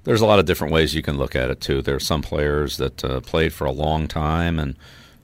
there's 0.05 0.21
a 0.21 0.27
lot 0.27 0.39
of 0.39 0.47
different 0.47 0.73
ways 0.73 0.95
you 0.95 1.03
can 1.03 1.19
look 1.19 1.37
at 1.37 1.51
it 1.51 1.61
too. 1.61 1.83
There 1.83 1.97
are 1.97 2.01
some 2.01 2.23
players 2.23 2.77
that 2.77 3.05
uh, 3.05 3.21
played 3.21 3.53
for 3.53 3.67
a 3.67 3.73
long 3.73 4.07
time 4.07 4.59
and 4.59 4.77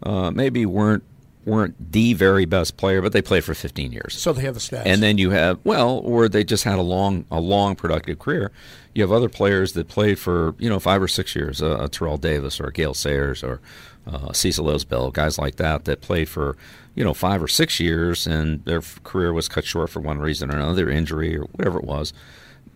uh, 0.02 0.30
maybe 0.32 0.66
weren't 0.66 1.04
weren't 1.44 1.92
the 1.92 2.14
very 2.14 2.44
best 2.44 2.76
player, 2.76 3.02
but 3.02 3.12
they 3.12 3.22
played 3.22 3.44
for 3.44 3.55
15 3.55 3.92
years. 3.92 4.18
So 4.18 4.33
they 4.33 4.42
have 4.42 4.55
the 4.55 4.61
stats. 4.61 4.83
And 4.85 5.02
then 5.02 5.18
you 5.18 5.31
have 5.31 5.59
well, 5.64 5.98
or 6.05 6.28
they 6.28 6.44
just 6.44 6.64
had 6.64 6.78
a 6.78 6.83
long 6.83 7.24
a 7.31 7.40
long 7.40 7.74
productive 7.74 8.18
career. 8.18 8.52
You 8.94 9.02
have 9.02 9.12
other 9.12 9.28
players 9.28 9.72
that 9.72 9.88
played 9.88 10.18
for 10.18 10.55
you 10.59 10.68
know 10.68 10.78
five 10.78 11.02
or 11.02 11.09
six 11.09 11.35
years, 11.35 11.62
uh, 11.62 11.88
Terrell 11.90 12.18
Davis 12.18 12.61
or 12.61 12.70
Gale 12.70 12.94
Sayers 12.94 13.42
or 13.42 13.61
uh, 14.07 14.33
Cecil 14.33 14.66
Isbell, 14.66 15.12
guys 15.12 15.38
like 15.38 15.57
that 15.57 15.85
that 15.85 16.00
played 16.00 16.28
for 16.28 16.57
you 16.94 17.05
know 17.05 17.14
five 17.14 17.42
or 17.42 17.48
six 17.48 17.81
years, 17.81 18.26
and 18.26 18.64
their 18.64 18.83
career 19.02 19.33
was 19.33 19.48
cut 19.48 19.64
short 19.64 19.90
for 19.90 20.00
one 20.00 20.18
reason 20.18 20.50
or 20.50 20.57
another, 20.57 20.88
injury 20.88 21.37
or 21.37 21.44
whatever 21.44 21.78
it 21.78 21.85
was. 21.85 22.12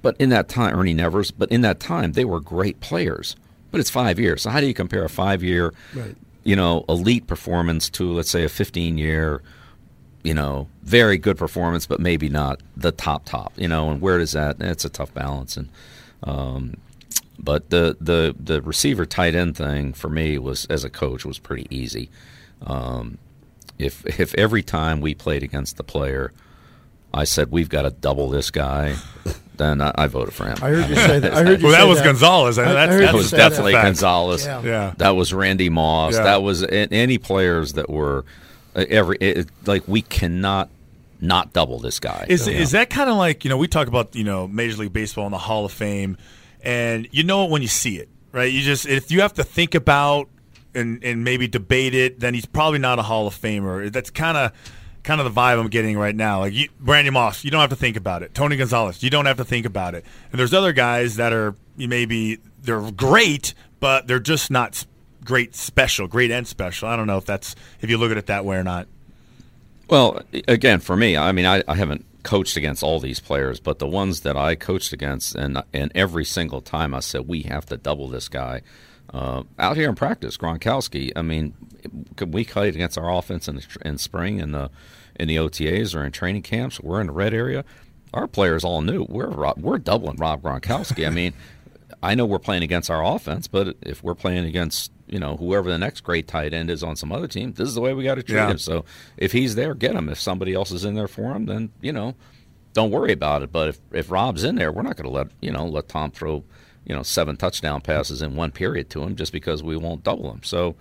But 0.02 0.16
in 0.18 0.28
that 0.30 0.48
time, 0.48 0.78
Ernie 0.78 0.94
Nevers. 0.94 1.30
But 1.30 1.50
in 1.50 1.62
that 1.62 1.80
time, 1.80 2.12
they 2.12 2.24
were 2.24 2.40
great 2.40 2.80
players. 2.80 3.36
But 3.72 3.80
it's 3.80 3.90
five 3.90 4.18
years. 4.18 4.42
So 4.42 4.50
how 4.50 4.60
do 4.60 4.66
you 4.66 4.74
compare 4.74 5.04
a 5.04 5.08
five-year 5.08 5.74
right 5.94 6.16
you 6.46 6.54
know, 6.54 6.84
elite 6.88 7.26
performance 7.26 7.90
to 7.90 8.12
let's 8.12 8.30
say 8.30 8.44
a 8.44 8.48
15 8.48 8.98
year, 8.98 9.42
you 10.22 10.32
know, 10.32 10.68
very 10.82 11.18
good 11.18 11.36
performance, 11.36 11.86
but 11.86 11.98
maybe 11.98 12.28
not 12.28 12.60
the 12.76 12.92
top 12.92 13.24
top, 13.24 13.52
you 13.56 13.66
know, 13.66 13.90
and 13.90 14.00
where 14.00 14.18
does 14.18 14.32
that? 14.32 14.56
It's 14.60 14.84
a 14.84 14.88
tough 14.88 15.12
balance, 15.12 15.56
and 15.56 15.68
um, 16.22 16.76
but 17.38 17.70
the 17.70 17.96
the 18.00 18.34
the 18.38 18.62
receiver 18.62 19.04
tight 19.04 19.34
end 19.34 19.56
thing 19.56 19.92
for 19.92 20.08
me 20.08 20.38
was 20.38 20.66
as 20.66 20.84
a 20.84 20.90
coach 20.90 21.24
was 21.24 21.38
pretty 21.38 21.66
easy. 21.68 22.10
Um, 22.64 23.18
if 23.78 24.06
if 24.18 24.32
every 24.36 24.62
time 24.62 25.00
we 25.00 25.14
played 25.14 25.42
against 25.42 25.76
the 25.76 25.84
player, 25.84 26.32
I 27.12 27.24
said 27.24 27.50
we've 27.50 27.68
got 27.68 27.82
to 27.82 27.90
double 27.90 28.28
this 28.28 28.52
guy, 28.52 28.96
then 29.58 29.80
I, 29.80 29.92
I 29.94 30.06
voted 30.06 30.34
for 30.34 30.44
him. 30.46 30.56
I 30.62 30.68
heard 30.70 30.88
you 30.88 30.96
say 30.96 31.18
that. 31.18 31.32
I 31.34 31.44
heard 31.44 31.60
you 31.62 31.66
Well, 31.68 31.72
that 31.72 31.82
say 31.82 31.88
was 31.88 32.02
Gonzalez. 32.02 32.58
I 32.58 32.64
I- 32.64 32.70
I 32.70 32.72
that's, 32.74 32.92
heard 32.92 33.02
That 33.08 33.14
was 33.14 33.28
say 33.30 33.36
that. 33.36 33.48
definitely. 33.50 33.72
Gonzalez. 33.72 34.44
Yeah. 34.46 34.62
Yeah. 34.62 34.94
That 34.98 35.10
was 35.10 35.32
Randy 35.32 35.68
Moss. 35.68 36.14
Yeah. 36.14 36.22
That 36.24 36.42
was 36.42 36.62
any 36.64 37.18
players 37.18 37.74
that 37.74 37.88
were 37.90 38.24
uh, 38.74 38.84
every 38.88 39.16
it, 39.20 39.48
like 39.66 39.86
we 39.88 40.02
cannot 40.02 40.68
not 41.20 41.52
double 41.52 41.78
this 41.78 41.98
guy. 41.98 42.26
Is 42.28 42.46
You 42.46 42.52
is 42.54 42.72
know? 42.72 42.80
that 42.80 42.90
kind 42.90 43.08
of 43.08 43.16
like 43.16 43.44
you 43.44 43.48
know 43.48 43.56
we 43.56 43.68
talk 43.68 43.88
about 43.88 44.14
you 44.14 44.24
know 44.24 44.46
Major 44.46 44.76
League 44.76 44.92
Baseball 44.92 45.24
and 45.24 45.32
the 45.32 45.38
Hall 45.38 45.64
of 45.64 45.72
Fame, 45.72 46.16
and 46.62 47.08
you 47.10 47.24
know 47.24 47.44
it 47.46 47.50
when 47.50 47.62
you 47.62 47.68
see 47.68 47.96
it, 47.96 48.08
right? 48.32 48.52
You 48.52 48.60
just 48.60 48.86
if 48.86 49.10
you 49.10 49.22
have 49.22 49.32
to 49.34 49.44
think 49.44 49.74
about 49.74 50.28
and 50.74 51.02
and 51.02 51.24
maybe 51.24 51.48
debate 51.48 51.94
it, 51.94 52.20
then 52.20 52.34
he's 52.34 52.44
probably 52.44 52.78
not 52.78 52.98
a 52.98 53.02
Hall 53.02 53.26
of 53.26 53.34
Famer. 53.34 53.90
That's 53.90 54.10
kind 54.10 54.36
of 54.36 54.52
kind 55.06 55.20
of 55.20 55.32
the 55.32 55.40
vibe 55.40 55.58
I'm 55.60 55.68
getting 55.68 55.96
right 55.96 56.14
now. 56.14 56.40
Like 56.40 56.52
you, 56.52 56.68
Randy 56.80 57.10
Moss, 57.10 57.44
you 57.44 57.50
don't 57.50 57.60
have 57.60 57.70
to 57.70 57.76
think 57.76 57.96
about 57.96 58.22
it. 58.22 58.34
Tony 58.34 58.56
Gonzalez, 58.56 59.02
you 59.02 59.08
don't 59.08 59.26
have 59.26 59.36
to 59.36 59.44
think 59.44 59.64
about 59.64 59.94
it. 59.94 60.04
And 60.32 60.38
there's 60.38 60.52
other 60.52 60.72
guys 60.72 61.16
that 61.16 61.32
are 61.32 61.54
maybe 61.76 62.40
they're 62.60 62.90
great, 62.90 63.54
but 63.78 64.08
they're 64.08 64.18
just 64.18 64.50
not 64.50 64.84
great 65.24 65.54
special, 65.54 66.08
great 66.08 66.32
and 66.32 66.46
special. 66.46 66.88
I 66.88 66.96
don't 66.96 67.06
know 67.06 67.18
if 67.18 67.24
that's 67.24 67.54
if 67.80 67.88
you 67.88 67.98
look 67.98 68.10
at 68.10 68.16
it 68.16 68.26
that 68.26 68.44
way 68.44 68.56
or 68.56 68.64
not. 68.64 68.88
Well, 69.88 70.22
again, 70.48 70.80
for 70.80 70.96
me, 70.96 71.16
I 71.16 71.30
mean, 71.30 71.46
I, 71.46 71.62
I 71.68 71.76
haven't 71.76 72.04
coached 72.24 72.56
against 72.56 72.82
all 72.82 72.98
these 72.98 73.20
players, 73.20 73.60
but 73.60 73.78
the 73.78 73.86
ones 73.86 74.22
that 74.22 74.36
I 74.36 74.56
coached 74.56 74.92
against, 74.92 75.36
and 75.36 75.62
and 75.72 75.92
every 75.94 76.24
single 76.24 76.60
time 76.60 76.92
I 76.94 77.00
said 77.00 77.28
we 77.28 77.42
have 77.42 77.64
to 77.66 77.76
double 77.76 78.08
this 78.08 78.28
guy. 78.28 78.62
Uh, 79.12 79.44
out 79.58 79.76
here 79.76 79.88
in 79.88 79.94
practice, 79.94 80.36
Gronkowski. 80.36 81.12
I 81.16 81.22
mean, 81.22 81.54
could 82.16 82.34
we 82.34 82.44
played 82.44 82.74
against 82.74 82.98
our 82.98 83.10
offense 83.12 83.46
in, 83.48 83.56
the, 83.56 83.66
in 83.84 83.98
spring 83.98 84.38
in 84.40 84.52
the 84.52 84.70
in 85.18 85.28
the 85.28 85.36
OTAs 85.36 85.94
or 85.94 86.04
in 86.04 86.12
training 86.12 86.42
camps. 86.42 86.80
We're 86.80 87.00
in 87.00 87.06
the 87.06 87.12
red 87.12 87.32
area. 87.32 87.64
Our 88.12 88.26
players 88.26 88.64
all 88.64 88.82
knew 88.82 89.06
we're 89.08 89.30
we're 89.56 89.78
doubling 89.78 90.16
Rob 90.16 90.42
Gronkowski. 90.42 91.06
I 91.06 91.10
mean, 91.10 91.32
I 92.02 92.14
know 92.14 92.26
we're 92.26 92.38
playing 92.38 92.62
against 92.62 92.90
our 92.90 93.04
offense, 93.04 93.46
but 93.48 93.76
if 93.82 94.02
we're 94.02 94.14
playing 94.14 94.44
against 94.44 94.90
you 95.06 95.18
know 95.20 95.36
whoever 95.36 95.70
the 95.70 95.78
next 95.78 96.00
great 96.00 96.26
tight 96.26 96.52
end 96.52 96.68
is 96.70 96.82
on 96.82 96.96
some 96.96 97.12
other 97.12 97.28
team, 97.28 97.52
this 97.52 97.68
is 97.68 97.74
the 97.74 97.80
way 97.80 97.94
we 97.94 98.04
got 98.04 98.16
to 98.16 98.22
treat 98.22 98.36
Yeah. 98.36 98.50
him. 98.50 98.58
So 98.58 98.84
if 99.16 99.32
he's 99.32 99.54
there, 99.54 99.74
get 99.74 99.94
him. 99.94 100.08
If 100.08 100.20
somebody 100.20 100.52
else 100.54 100.72
is 100.72 100.84
in 100.84 100.94
there 100.94 101.08
for 101.08 101.32
him, 101.34 101.46
then 101.46 101.70
you 101.80 101.92
know, 101.92 102.14
don't 102.72 102.90
worry 102.90 103.12
about 103.12 103.42
it. 103.42 103.52
But 103.52 103.68
if 103.68 103.78
if 103.92 104.10
Rob's 104.10 104.44
in 104.44 104.56
there, 104.56 104.72
we're 104.72 104.82
not 104.82 104.96
going 104.96 105.08
to 105.08 105.14
let 105.14 105.28
you 105.40 105.52
know 105.52 105.64
let 105.66 105.88
Tom 105.88 106.10
throw 106.10 106.42
you 106.86 106.94
know 106.94 107.02
seven 107.02 107.36
touchdown 107.36 107.80
passes 107.80 108.22
in 108.22 108.36
one 108.36 108.52
period 108.52 108.88
to 108.90 109.02
him 109.02 109.16
just 109.16 109.32
because 109.32 109.62
we 109.62 109.76
won't 109.76 110.04
double 110.04 110.30
him. 110.30 110.42
So 110.42 110.76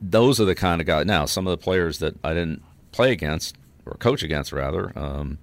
those 0.00 0.40
are 0.40 0.44
the 0.44 0.54
kind 0.54 0.80
of 0.80 0.86
guys. 0.86 1.06
Now, 1.06 1.26
some 1.26 1.46
of 1.46 1.52
the 1.52 1.62
players 1.62 1.98
that 2.00 2.16
I 2.24 2.34
didn't 2.34 2.62
play 2.90 3.12
against 3.12 3.56
or 3.86 3.94
coach 3.94 4.22
against, 4.22 4.52
rather. 4.52 4.96
Um, 4.98 5.38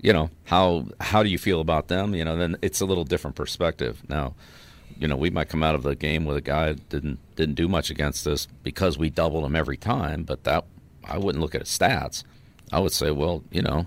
you 0.00 0.12
know 0.12 0.28
how 0.44 0.86
how 1.00 1.22
do 1.22 1.30
you 1.30 1.38
feel 1.38 1.60
about 1.60 1.88
them? 1.88 2.14
You 2.14 2.24
know, 2.24 2.36
then 2.36 2.56
it's 2.60 2.80
a 2.80 2.86
little 2.86 3.04
different 3.04 3.36
perspective. 3.36 4.02
Now, 4.08 4.34
you 4.98 5.08
know, 5.08 5.16
we 5.16 5.30
might 5.30 5.48
come 5.48 5.62
out 5.62 5.74
of 5.74 5.82
the 5.82 5.96
game 5.96 6.24
with 6.26 6.36
a 6.36 6.42
guy 6.42 6.74
didn't 6.74 7.18
didn't 7.36 7.54
do 7.54 7.68
much 7.68 7.90
against 7.90 8.26
us 8.26 8.46
because 8.62 8.98
we 8.98 9.08
doubled 9.08 9.44
him 9.44 9.56
every 9.56 9.78
time. 9.78 10.24
But 10.24 10.44
that 10.44 10.66
I 11.04 11.18
wouldn't 11.18 11.40
look 11.40 11.54
at 11.54 11.62
his 11.62 11.70
stats. 11.70 12.22
I 12.70 12.80
would 12.80 12.92
say, 12.92 13.10
well, 13.10 13.44
you 13.50 13.62
know, 13.62 13.86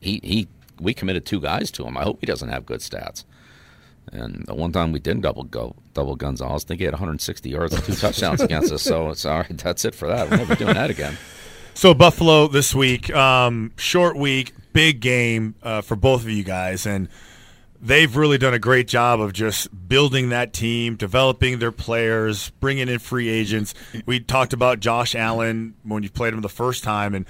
he 0.00 0.20
he 0.22 0.48
we 0.80 0.94
committed 0.94 1.26
two 1.26 1.40
guys 1.40 1.70
to 1.72 1.84
him. 1.84 1.96
I 1.96 2.04
hope 2.04 2.20
he 2.20 2.26
doesn't 2.26 2.48
have 2.48 2.64
good 2.64 2.80
stats. 2.80 3.24
And 4.10 4.44
the 4.46 4.54
one 4.54 4.72
time 4.72 4.92
we 4.92 4.98
didn't 4.98 5.22
double 5.22 5.44
go 5.44 5.76
double 5.94 6.16
Gonzalez, 6.16 6.64
I 6.64 6.68
think 6.68 6.80
he 6.80 6.84
had 6.84 6.94
160 6.94 7.48
yards 7.48 7.74
and 7.74 7.84
two 7.84 7.94
touchdowns 7.94 8.40
against 8.40 8.72
us. 8.72 8.82
So 8.82 9.10
it's 9.10 9.24
all 9.24 9.38
right. 9.38 9.58
That's 9.58 9.84
it 9.84 9.94
for 9.94 10.08
that. 10.08 10.30
We're 10.30 10.38
never 10.38 10.54
doing 10.54 10.74
that 10.74 10.90
again. 10.90 11.16
So 11.74 11.94
Buffalo 11.94 12.48
this 12.48 12.74
week, 12.74 13.10
um, 13.14 13.72
short 13.76 14.14
week, 14.14 14.52
big 14.74 15.00
game 15.00 15.54
uh, 15.62 15.80
for 15.80 15.96
both 15.96 16.22
of 16.22 16.28
you 16.28 16.44
guys, 16.44 16.84
and 16.84 17.08
they've 17.80 18.14
really 18.14 18.36
done 18.36 18.52
a 18.52 18.58
great 18.58 18.86
job 18.86 19.20
of 19.20 19.32
just 19.32 19.88
building 19.88 20.28
that 20.28 20.52
team, 20.52 20.96
developing 20.96 21.60
their 21.60 21.72
players, 21.72 22.50
bringing 22.60 22.88
in 22.88 22.98
free 22.98 23.30
agents. 23.30 23.72
We 24.04 24.20
talked 24.20 24.52
about 24.52 24.80
Josh 24.80 25.14
Allen 25.14 25.74
when 25.82 26.02
you 26.02 26.10
played 26.10 26.34
him 26.34 26.42
the 26.42 26.50
first 26.50 26.84
time, 26.84 27.14
and 27.14 27.24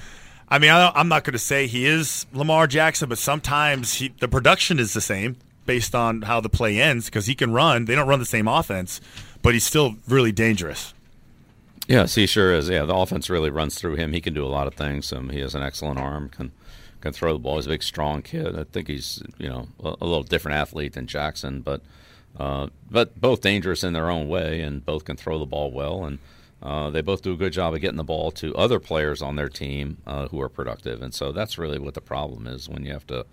I 0.49 0.59
mean, 0.59 0.71
I, 0.71 0.91
I'm 0.91 1.09
not 1.09 1.23
going 1.23 1.33
to 1.33 1.39
say 1.39 1.69
he 1.69 1.87
is 1.87 2.27
Lamar 2.33 2.67
Jackson, 2.67 3.09
but 3.09 3.19
sometimes 3.19 3.95
he, 3.95 4.09
the 4.21 4.29
production 4.29 4.81
is 4.81 4.93
the 4.93 5.01
same 5.01 5.37
based 5.67 5.95
on 5.95 6.23
how 6.23 6.41
the 6.41 6.49
play 6.49 6.81
ends 6.81 7.07
because 7.07 7.27
he 7.27 7.35
can 7.35 7.53
run. 7.53 7.85
They 7.85 7.95
don't 7.95 8.09
run 8.09 8.19
the 8.19 8.27
same 8.27 8.49
offense, 8.49 9.01
but 9.43 9.55
he's 9.55 9.65
still 9.65 9.97
really 10.09 10.33
dangerous. 10.33 10.95
Yes, 11.89 12.15
he 12.15 12.27
sure 12.27 12.53
is. 12.53 12.69
Yeah, 12.69 12.85
the 12.85 12.95
offense 12.95 13.29
really 13.29 13.51
runs 13.51 13.77
through 13.77 13.97
him. 13.97 14.13
He 14.13 14.21
can 14.21 14.35
do 14.35 14.45
a 14.45 14.49
lot 14.49 14.67
of 14.67 14.75
things. 14.75 15.13
Um, 15.13 15.31
he 15.31 15.41
has 15.41 15.55
an 15.55 15.63
excellent 15.63 15.99
arm. 15.99 16.29
Can 16.29 16.53
can 17.01 17.13
throw 17.13 17.33
the 17.33 17.39
ball. 17.41 17.57
He's 17.57 17.67
a 17.67 17.71
big, 17.71 17.83
strong 17.83 18.23
kid. 18.23 18.57
I 18.57 18.65
think 18.65 18.87
he's 18.87 19.23
you 19.39 19.49
know 19.49 19.69
a, 19.83 19.89
a 20.01 20.07
little 20.07 20.23
different 20.23 20.57
athlete 20.57 20.93
than 20.93 21.07
Jackson, 21.07 21.61
but 21.61 21.83
uh, 22.39 22.69
but 22.91 23.21
both 23.21 23.41
dangerous 23.41 23.85
in 23.85 23.93
their 23.93 24.11
own 24.11 24.29
way, 24.29 24.61
and 24.61 24.85
both 24.85 25.05
can 25.05 25.17
throw 25.17 25.39
the 25.39 25.47
ball 25.47 25.71
well. 25.71 26.05
And 26.05 26.19
uh, 26.63 26.91
they 26.91 27.01
both 27.01 27.23
do 27.23 27.33
a 27.33 27.37
good 27.37 27.53
job 27.53 27.75
of 27.75 27.81
getting 27.81 27.97
the 27.97 28.05
ball 28.05 28.31
to 28.31 28.55
other 28.55 28.79
players 28.79 29.21
on 29.21 29.37
their 29.37 29.49
team 29.49 29.99
uh, 30.07 30.29
who 30.29 30.41
are 30.41 30.49
productive. 30.49 31.03
And 31.03 31.13
so 31.13 31.33
that's 31.33 31.59
really 31.59 31.79
what 31.79 31.95
the 31.95 32.01
problem 32.01 32.47
is 32.47 32.69
when 32.69 32.85
you 32.85 32.93
have 32.93 33.07
to 33.09 33.27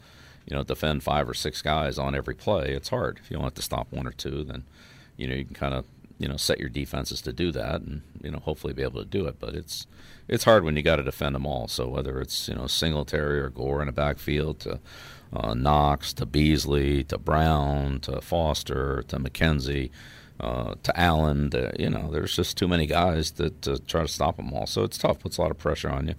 you 0.49 0.55
know 0.55 0.63
defend 0.63 1.03
five 1.03 1.29
or 1.29 1.33
six 1.33 1.61
guys 1.61 1.97
on 1.97 2.15
every 2.15 2.35
play. 2.35 2.73
It's 2.73 2.89
hard. 2.89 3.19
If 3.23 3.29
you 3.29 3.37
don't 3.37 3.45
have 3.45 3.53
to 3.55 3.61
stop 3.61 3.91
one 3.91 4.07
or 4.07 4.11
two, 4.11 4.43
then 4.43 4.63
you 5.15 5.27
know 5.27 5.35
you 5.35 5.45
can 5.45 5.55
kind 5.55 5.73
of 5.73 5.85
you 6.19 6.27
know 6.27 6.37
set 6.37 6.59
your 6.59 6.69
defenses 6.69 7.21
to 7.21 7.33
do 7.33 7.51
that 7.51 7.81
and 7.81 8.01
you 8.21 8.29
know 8.29 8.39
hopefully 8.39 8.73
be 8.73 8.83
able 8.83 8.99
to 8.99 9.07
do 9.07 9.25
it 9.25 9.39
but 9.39 9.55
it's 9.55 9.87
it's 10.27 10.43
hard 10.43 10.63
when 10.63 10.75
you 10.75 10.83
got 10.83 10.97
to 10.97 11.03
defend 11.03 11.33
them 11.33 11.45
all 11.45 11.67
so 11.67 11.87
whether 11.87 12.19
it's 12.19 12.47
you 12.49 12.55
know 12.55 12.67
Singletary 12.67 13.39
or 13.39 13.49
Gore 13.49 13.81
in 13.81 13.87
the 13.87 13.93
backfield 13.93 14.59
to 14.59 14.79
uh, 15.31 15.53
Knox 15.53 16.11
to 16.13 16.25
Beasley 16.25 17.03
to 17.05 17.17
Brown 17.17 18.01
to 18.01 18.19
Foster 18.21 19.03
to 19.07 19.17
McKenzie 19.17 19.89
uh, 20.39 20.75
to 20.83 20.99
Allen 20.99 21.49
to, 21.51 21.71
you 21.77 21.89
know 21.89 22.09
there's 22.11 22.35
just 22.35 22.57
too 22.57 22.67
many 22.67 22.85
guys 22.85 23.31
that 23.31 23.61
to 23.63 23.79
try 23.79 24.01
to 24.01 24.07
stop 24.07 24.37
them 24.37 24.53
all 24.53 24.65
so 24.65 24.83
it's 24.83 24.97
tough 24.97 25.19
puts 25.19 25.37
a 25.37 25.41
lot 25.41 25.51
of 25.51 25.57
pressure 25.57 25.89
on 25.89 26.07
you 26.07 26.15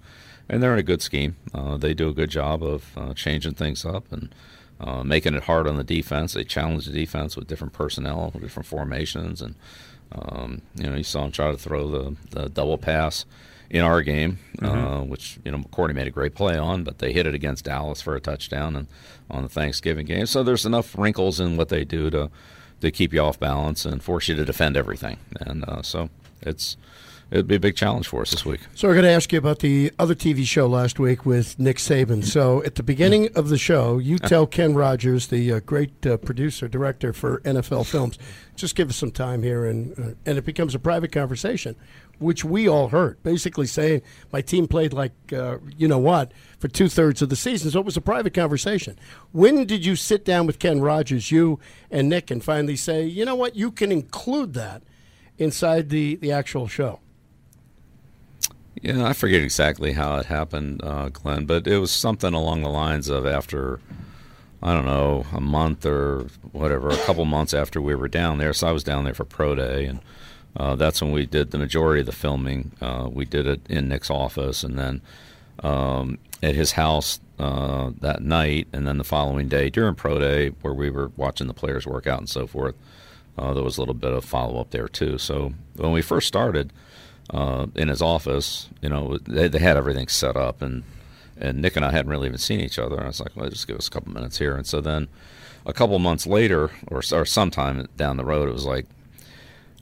and 0.49 0.63
they're 0.63 0.73
in 0.73 0.79
a 0.79 0.85
good 0.85 1.03
scheme 1.03 1.37
uh, 1.55 1.77
they 1.77 1.95
do 1.95 2.09
a 2.09 2.15
good 2.15 2.31
job 2.31 2.63
of 2.63 2.97
uh, 2.97 3.15
changing 3.15 3.55
things 3.55 3.85
up 3.85 4.11
and 4.13 4.35
uh, 4.81 5.05
making 5.05 5.35
it 5.35 5.45
hard 5.45 5.67
on 5.67 5.77
the 5.77 5.85
defense. 5.85 6.33
They 6.33 6.45
challenge 6.45 6.87
the 6.87 6.93
defense 6.93 7.37
with 7.37 7.47
different 7.47 7.75
personnel, 7.75 8.33
different 8.41 8.67
formations, 8.67 9.43
and 9.43 9.55
um, 10.13 10.63
you 10.75 10.89
know 10.89 10.97
you 10.97 11.03
saw 11.03 11.23
them 11.23 11.33
try 11.33 11.51
to 11.51 11.59
throw 11.59 11.89
the, 11.89 12.17
the 12.31 12.49
double 12.49 12.79
pass 12.79 13.27
in 13.69 13.83
our 13.83 14.03
game, 14.03 14.39
uh, 14.63 15.01
which 15.01 15.39
you 15.45 15.53
know 15.53 15.59
McCourty 15.59 15.95
made 15.95 16.07
a 16.07 16.11
great 16.11 16.35
play 16.35 16.57
on, 16.57 16.83
but 16.83 16.99
they 16.99 17.13
hit 17.13 17.27
it 17.27 17.35
against 17.35 17.67
Dallas 17.67 18.01
for 18.01 18.17
a 18.17 18.21
touchdown 18.21 18.75
and 18.75 18.87
on 19.31 19.43
the 19.43 19.49
Thanksgiving 19.49 20.07
game. 20.07 20.27
So 20.27 20.43
there's 20.43 20.67
enough 20.67 20.97
wrinkles 20.97 21.39
in 21.39 21.57
what 21.57 21.69
they 21.69 21.85
do 21.85 22.11
to 22.11 22.31
to 22.81 22.91
keep 22.91 23.13
you 23.13 23.21
off 23.21 23.39
balance 23.39 23.85
and 23.85 24.03
force 24.03 24.29
you 24.29 24.35
to 24.37 24.45
defend 24.45 24.77
everything, 24.77 25.19
and 25.41 25.65
uh, 25.69 25.83
so 25.83 26.11
it's 26.43 26.77
it'd 27.31 27.47
be 27.47 27.55
a 27.55 27.61
big 27.61 27.77
challenge 27.77 28.09
for 28.09 28.23
us 28.23 28.31
this 28.31 28.45
week. 28.45 28.61
So 28.75 28.89
we're 28.89 28.95
going 28.95 29.05
to 29.05 29.11
ask 29.11 29.33
you 29.33 29.39
about 29.39 29.61
the 29.61 29.93
other 29.99 30.15
TV 30.15 30.45
show 30.45 30.67
last 30.67 30.99
week 30.99 31.25
with 31.25 31.59
Nick 31.59 31.77
Saban. 31.77 32.25
So 32.25 32.63
at 32.65 32.75
the 32.75 32.83
beginning 32.83 33.31
of 33.37 33.49
the 33.49 33.59
show, 33.59 33.99
you 33.99 34.19
tell 34.19 34.47
Ken 34.47 34.75
Rodgers, 34.75 35.29
the 35.29 35.53
uh, 35.53 35.61
great 35.61 36.05
uh, 36.07 36.17
producer 36.17 36.69
director 36.69 37.13
for 37.13 37.41
NFL 37.41 37.87
Films, 37.87 38.19
just 38.57 38.75
give 38.75 38.91
us 38.91 38.97
some 38.97 39.11
time 39.11 39.43
here, 39.43 39.65
and 39.65 39.99
uh, 39.99 40.15
and 40.27 40.39
it 40.39 40.45
becomes 40.45 40.75
a 40.75 40.79
private 40.79 41.13
conversation, 41.13 41.77
which 42.21 42.45
we 42.45 42.69
all 42.69 42.89
heard, 42.89 43.21
basically 43.23 43.67
saying 43.67 44.03
my 44.33 44.41
team 44.43 44.69
played 44.69 44.93
like 44.93 45.13
uh, 45.33 45.57
you 45.77 45.89
know 45.89 45.99
what 45.99 46.33
for 46.59 46.69
two 46.69 46.89
thirds 46.89 47.23
of 47.23 47.31
the 47.31 47.37
season. 47.37 47.71
So 47.71 47.81
it 47.81 47.87
was 47.87 47.97
a 47.97 48.01
private 48.01 48.35
conversation. 48.35 48.99
When 49.33 49.65
did 49.65 49.85
you 49.85 49.97
sit 49.97 50.25
down 50.25 50.47
with 50.47 50.59
Ken 50.59 50.81
Rodgers, 50.81 51.33
you 51.33 51.59
and 51.91 52.09
Nick, 52.09 52.31
and 52.31 52.45
finally 52.45 52.77
say, 52.77 53.05
you 53.05 53.25
know 53.25 53.35
what, 53.35 53.57
you 53.57 53.73
can 53.73 53.91
include 53.91 54.55
that 54.55 54.83
inside 55.39 55.89
the 55.89 56.17
the 56.17 56.31
actual 56.31 56.69
show? 56.69 57.01
Yeah, 58.83 59.05
I 59.05 59.13
forget 59.13 59.43
exactly 59.43 59.93
how 59.93 60.17
it 60.17 60.27
happened, 60.27 60.83
uh, 60.85 61.09
Glenn, 61.09 61.45
but 61.45 61.67
it 61.67 61.79
was 61.79 61.91
something 61.91 62.33
along 62.33 62.63
the 62.63 62.71
lines 62.71 63.09
of 63.09 63.27
after, 63.27 63.79
I 64.63 64.73
don't 64.73 64.87
know, 64.87 65.27
a 65.35 65.41
month 65.41 65.85
or 65.85 66.29
whatever, 66.53 66.89
a 66.89 66.97
couple 66.99 67.25
months 67.27 67.53
after 67.53 67.81
we 67.81 67.95
were 67.95 68.09
down 68.09 68.39
there. 68.39 68.55
So 68.55 68.69
I 68.69 68.73
was 68.73 68.85
down 68.85 69.05
there 69.05 69.13
for 69.13 69.25
Pro 69.25 69.55
Day, 69.55 69.85
and 69.85 70.01
uh, 70.57 70.77
that's 70.77 71.01
when 71.01 71.13
we 71.13 71.27
did 71.27 71.51
the 71.51 71.59
majority 71.59 72.01
of 72.01 72.07
the 72.07 72.13
filming. 72.13 72.73
Uh, 72.81 73.09
we 73.11 73.25
did 73.25 73.47
it 73.47 73.61
in 73.69 73.89
Nick's 73.89 74.11
office, 74.11 74.63
and 74.63 74.79
then 74.79 75.01
um, 75.63 76.19
at 76.43 76.55
his 76.55 76.73
house 76.73 77.21
uh, 77.39 77.91
that 78.01 78.23
night, 78.23 78.69
and 78.73 78.87
then 78.87 78.99
the 78.99 79.05
following 79.05 79.49
day 79.49 79.71
during 79.71 79.95
Pro 79.95 80.19
Day, 80.19 80.49
where 80.63 80.75
we 80.75 80.91
were 80.91 81.11
watching 81.17 81.47
the 81.47 81.55
players 81.55 81.87
work 81.87 82.07
out 82.07 82.19
and 82.19 82.29
so 82.29 82.47
forth. 82.47 82.75
Uh, 83.39 83.55
there 83.55 83.63
was 83.63 83.79
a 83.79 83.81
little 83.81 83.95
bit 83.95 84.13
of 84.13 84.25
follow 84.25 84.61
up 84.61 84.71
there 84.71 84.89
too. 84.89 85.17
So 85.17 85.55
when 85.77 85.93
we 85.93 86.03
first 86.03 86.27
started, 86.27 86.73
uh, 87.33 87.67
in 87.75 87.89
his 87.89 88.03
office. 88.03 88.69
You 88.83 88.89
know, 88.89 89.19
they, 89.19 89.49
they 89.49 89.59
had 89.59 89.77
everything 89.77 90.09
set 90.09 90.37
up, 90.37 90.63
and 90.63 90.83
and 91.37 91.63
Nick 91.63 91.77
and 91.77 91.85
I 91.85 91.91
hadn't 91.91 92.11
really 92.11 92.27
even 92.27 92.39
seen 92.39 92.61
each 92.61 92.79
other. 92.79 92.97
And 92.97 93.05
I 93.05 93.09
was 93.09 93.21
like, 93.21 93.35
well, 93.35 93.49
just 93.49 93.67
give 93.67 93.77
us 93.77 93.89
a 93.89 93.91
couple 93.91 94.13
minutes 94.13 94.39
here. 94.39 94.57
And 94.57 94.67
so 94.67 94.81
then, 94.81 95.09
a 95.65 95.73
couple 95.73 95.99
months 95.99 96.27
later, 96.27 96.71
or 96.89 97.03
or 97.13 97.25
sometime 97.25 97.89
down 97.97 98.17
the 98.17 98.25
road, 98.25 98.49
it 98.49 98.53
was 98.53 98.67
like, 98.67 98.87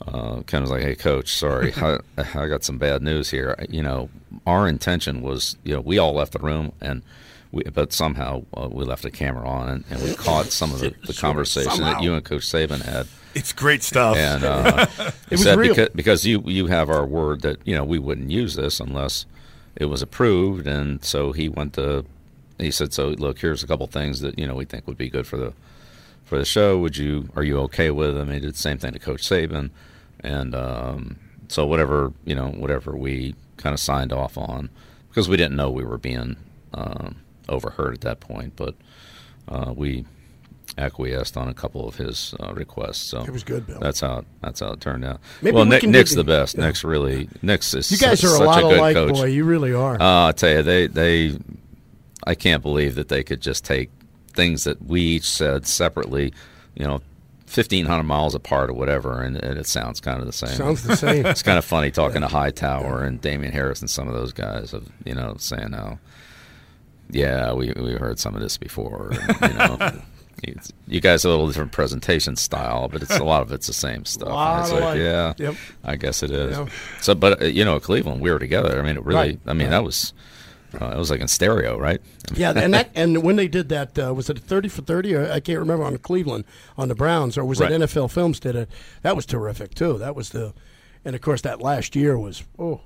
uh, 0.06 0.42
Ken 0.46 0.62
was 0.62 0.70
like, 0.70 0.82
"Hey, 0.82 0.94
coach, 0.94 1.32
sorry, 1.32 1.72
I, 1.76 1.98
I 2.16 2.46
got 2.46 2.64
some 2.64 2.78
bad 2.78 3.02
news 3.02 3.30
here. 3.30 3.56
You 3.68 3.82
know, 3.82 4.10
our 4.46 4.68
intention 4.68 5.22
was, 5.22 5.56
you 5.64 5.74
know, 5.74 5.80
we 5.80 5.98
all 5.98 6.12
left 6.14 6.32
the 6.32 6.38
room 6.38 6.72
and." 6.80 7.02
We, 7.50 7.62
but 7.62 7.94
somehow 7.94 8.44
uh, 8.54 8.68
we 8.70 8.84
left 8.84 9.02
the 9.02 9.10
camera 9.10 9.48
on 9.48 9.70
and, 9.70 9.84
and 9.88 10.02
we 10.02 10.14
caught 10.14 10.46
some 10.52 10.70
of 10.70 10.80
the, 10.80 10.94
the 11.06 11.14
conversation 11.14 11.70
Somehow. 11.70 11.94
that 11.94 12.02
you 12.02 12.12
and 12.12 12.22
Coach 12.22 12.42
Saban 12.42 12.82
had. 12.82 13.06
It's 13.34 13.54
great 13.54 13.82
stuff. 13.82 14.18
And 14.18 14.44
uh, 14.44 14.84
he 15.30 15.34
was 15.36 15.44
said 15.44 15.58
real. 15.58 15.70
because, 15.70 15.88
because 15.94 16.26
you 16.26 16.42
you 16.44 16.66
have 16.66 16.90
our 16.90 17.06
word 17.06 17.40
that 17.40 17.56
you 17.66 17.74
know 17.74 17.84
we 17.84 17.98
wouldn't 17.98 18.30
use 18.30 18.54
this 18.54 18.80
unless 18.80 19.24
it 19.76 19.86
was 19.86 20.02
approved, 20.02 20.66
and 20.66 21.02
so 21.02 21.32
he 21.32 21.48
went 21.48 21.72
to. 21.74 22.04
He 22.58 22.70
said, 22.70 22.92
"So 22.92 23.08
look, 23.08 23.38
here's 23.38 23.62
a 23.62 23.66
couple 23.66 23.86
things 23.86 24.20
that 24.20 24.38
you 24.38 24.46
know 24.46 24.54
we 24.54 24.66
think 24.66 24.86
would 24.86 24.98
be 24.98 25.08
good 25.08 25.26
for 25.26 25.38
the 25.38 25.54
for 26.26 26.36
the 26.36 26.44
show. 26.44 26.78
Would 26.78 26.98
you 26.98 27.30
are 27.34 27.42
you 27.42 27.58
okay 27.60 27.90
with 27.90 28.14
them?" 28.14 28.30
He 28.30 28.40
did 28.40 28.52
the 28.52 28.58
same 28.58 28.76
thing 28.76 28.92
to 28.92 28.98
Coach 28.98 29.22
Saban, 29.22 29.70
and 30.20 30.54
um, 30.54 31.18
so 31.48 31.64
whatever 31.66 32.12
you 32.24 32.34
know 32.34 32.48
whatever 32.48 32.96
we 32.96 33.34
kind 33.56 33.74
of 33.74 33.80
signed 33.80 34.12
off 34.12 34.36
on 34.38 34.70
because 35.08 35.28
we 35.28 35.36
didn't 35.36 35.56
know 35.56 35.70
we 35.70 35.84
were 35.84 35.98
being 35.98 36.36
um, 36.74 37.16
overheard 37.48 37.94
at 37.94 38.00
that 38.02 38.20
point, 38.20 38.54
but 38.56 38.74
uh, 39.48 39.72
we 39.74 40.04
acquiesced 40.76 41.36
on 41.36 41.48
a 41.48 41.54
couple 41.54 41.88
of 41.88 41.96
his 41.96 42.34
uh, 42.40 42.52
requests. 42.54 42.98
So 42.98 43.22
It 43.22 43.30
was 43.30 43.42
good, 43.42 43.66
Bill. 43.66 43.80
That's 43.80 44.00
how 44.00 44.18
it, 44.18 44.26
that's 44.42 44.60
how 44.60 44.72
it 44.72 44.80
turned 44.80 45.04
out. 45.04 45.20
Maybe 45.42 45.54
well, 45.54 45.64
we 45.64 45.70
Nick, 45.70 45.82
Nick's 45.84 46.14
the- 46.14 46.22
best. 46.24 46.56
yeah. 46.56 46.66
Nick's 46.66 46.84
really 46.84 47.28
Nick's 47.42 47.72
is 47.74 47.90
You 47.90 47.98
guys 47.98 48.20
such, 48.20 48.30
are 48.30 48.42
a 48.42 48.46
lot 48.46 48.58
a 48.58 48.62
good 48.62 48.78
alike, 48.78 48.94
coach. 48.94 49.14
boy. 49.14 49.24
You 49.26 49.44
really 49.44 49.72
are. 49.72 50.00
Uh, 50.00 50.28
I 50.28 50.32
tell 50.32 50.50
you, 50.50 50.62
they 50.62 50.86
they 50.86 51.38
I 52.24 52.34
can't 52.34 52.62
believe 52.62 52.94
that 52.96 53.08
they 53.08 53.24
could 53.24 53.40
just 53.40 53.64
take 53.64 53.90
things 54.34 54.64
that 54.64 54.80
we 54.84 55.00
each 55.00 55.28
said 55.28 55.66
separately, 55.66 56.32
you 56.74 56.84
know, 56.86 57.00
fifteen 57.48 57.86
hundred 57.86 58.04
miles 58.04 58.34
apart 58.34 58.70
or 58.70 58.74
whatever, 58.74 59.20
and, 59.22 59.36
and 59.36 59.58
it 59.58 59.66
sounds 59.66 60.00
kind 60.00 60.20
of 60.20 60.26
the 60.26 60.32
same. 60.32 60.50
Sounds 60.50 60.82
the 60.84 60.96
same. 60.96 61.26
it's 61.26 61.42
kind 61.42 61.58
of 61.58 61.64
funny 61.64 61.90
talking 61.90 62.20
to 62.20 62.28
Hightower 62.28 63.02
and 63.02 63.20
Damien 63.20 63.52
Harris 63.52 63.80
and 63.80 63.90
some 63.90 64.06
of 64.08 64.14
those 64.14 64.32
guys 64.32 64.72
of 64.72 64.88
you 65.04 65.14
know 65.14 65.34
saying 65.38 65.72
how, 65.72 65.98
yeah, 67.10 67.52
we 67.52 67.72
we 67.76 67.92
heard 67.94 68.18
some 68.18 68.34
of 68.34 68.40
this 68.40 68.56
before, 68.56 69.12
and, 69.12 69.40
you 69.52 69.58
know. 69.58 70.02
You 70.86 71.00
guys 71.00 71.24
have 71.24 71.30
a 71.30 71.34
little 71.34 71.48
different 71.48 71.72
presentation 71.72 72.36
style, 72.36 72.86
but 72.88 73.02
it's 73.02 73.18
a 73.18 73.24
lot 73.24 73.42
of 73.42 73.50
it's 73.50 73.66
the 73.66 73.72
same 73.72 74.04
stuff. 74.04 74.28
And 74.28 74.36
Lot 74.36 74.60
it's 74.60 74.70
of 74.70 74.74
like, 74.76 74.84
like- 74.84 74.98
yeah, 74.98 75.34
Yep. 75.36 75.54
I 75.82 75.96
guess 75.96 76.22
it 76.22 76.30
is. 76.30 76.56
Yep. 76.56 76.68
So, 77.00 77.14
but 77.16 77.42
uh, 77.42 77.46
you 77.46 77.64
know, 77.64 77.80
Cleveland, 77.80 78.20
we 78.20 78.30
were 78.30 78.38
together. 78.38 78.78
I 78.78 78.82
mean, 78.86 78.96
it 78.96 79.04
really. 79.04 79.18
Right, 79.30 79.40
I 79.48 79.52
mean, 79.52 79.64
right. 79.66 79.70
that 79.70 79.82
was 79.82 80.12
uh, 80.80 80.86
it 80.94 80.98
was 80.98 81.10
like 81.10 81.20
in 81.20 81.28
stereo, 81.28 81.78
right? 81.78 82.00
Yeah, 82.34 82.52
and 82.56 82.74
that 82.74 82.90
and 82.94 83.22
when 83.22 83.36
they 83.36 83.48
did 83.48 83.68
that, 83.70 83.98
uh, 83.98 84.12
was 84.14 84.28
it 84.30 84.38
thirty 84.38 84.68
for 84.68 84.82
thirty? 84.82 85.14
Or 85.14 85.30
I 85.30 85.40
can't 85.40 85.58
remember 85.58 85.84
on 85.84 85.96
Cleveland 85.98 86.44
on 86.76 86.88
the 86.88 86.94
Browns, 86.94 87.36
or 87.38 87.44
was 87.44 87.60
Right. 87.60 87.72
it 87.72 87.80
NFL 87.80 88.10
Films 88.10 88.38
did 88.40 88.54
it? 88.56 88.68
That 89.02 89.16
was 89.16 89.26
terrific 89.26 89.74
too. 89.74 89.98
That 89.98 90.14
was 90.14 90.30
the, 90.30 90.52
and 91.04 91.14
of 91.16 91.22
course 91.22 91.40
that 91.42 91.60
last 91.60 91.96
year 91.96 92.18
was 92.18 92.42
oh, 92.58 92.80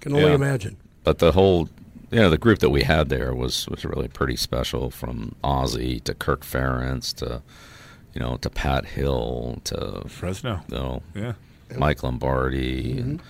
can 0.00 0.12
only 0.12 0.28
Yeah. 0.28 0.34
imagine. 0.34 0.76
But 1.04 1.18
the 1.18 1.32
whole, 1.32 1.68
you 2.10 2.18
know, 2.20 2.30
the 2.30 2.38
group 2.38 2.58
that 2.60 2.70
we 2.70 2.82
had 2.82 3.08
there 3.10 3.34
was 3.34 3.68
was 3.68 3.84
really 3.84 4.08
pretty 4.08 4.36
special. 4.36 4.90
From 4.90 5.34
Ozzie 5.44 6.00
to 6.00 6.14
Kirk 6.14 6.42
Ferentz 6.44 7.14
to, 7.16 7.42
you 8.14 8.20
know, 8.20 8.36
to 8.38 8.48
Pat 8.50 8.86
Hill 8.86 9.60
to 9.64 10.02
Fresno. 10.08 10.62
you 10.68 10.74
know, 10.76 11.02
Yeah. 11.14 11.32
Mike 11.76 12.02
Lombardi 12.02 12.96
and 12.98 13.20
uh, 13.20 13.24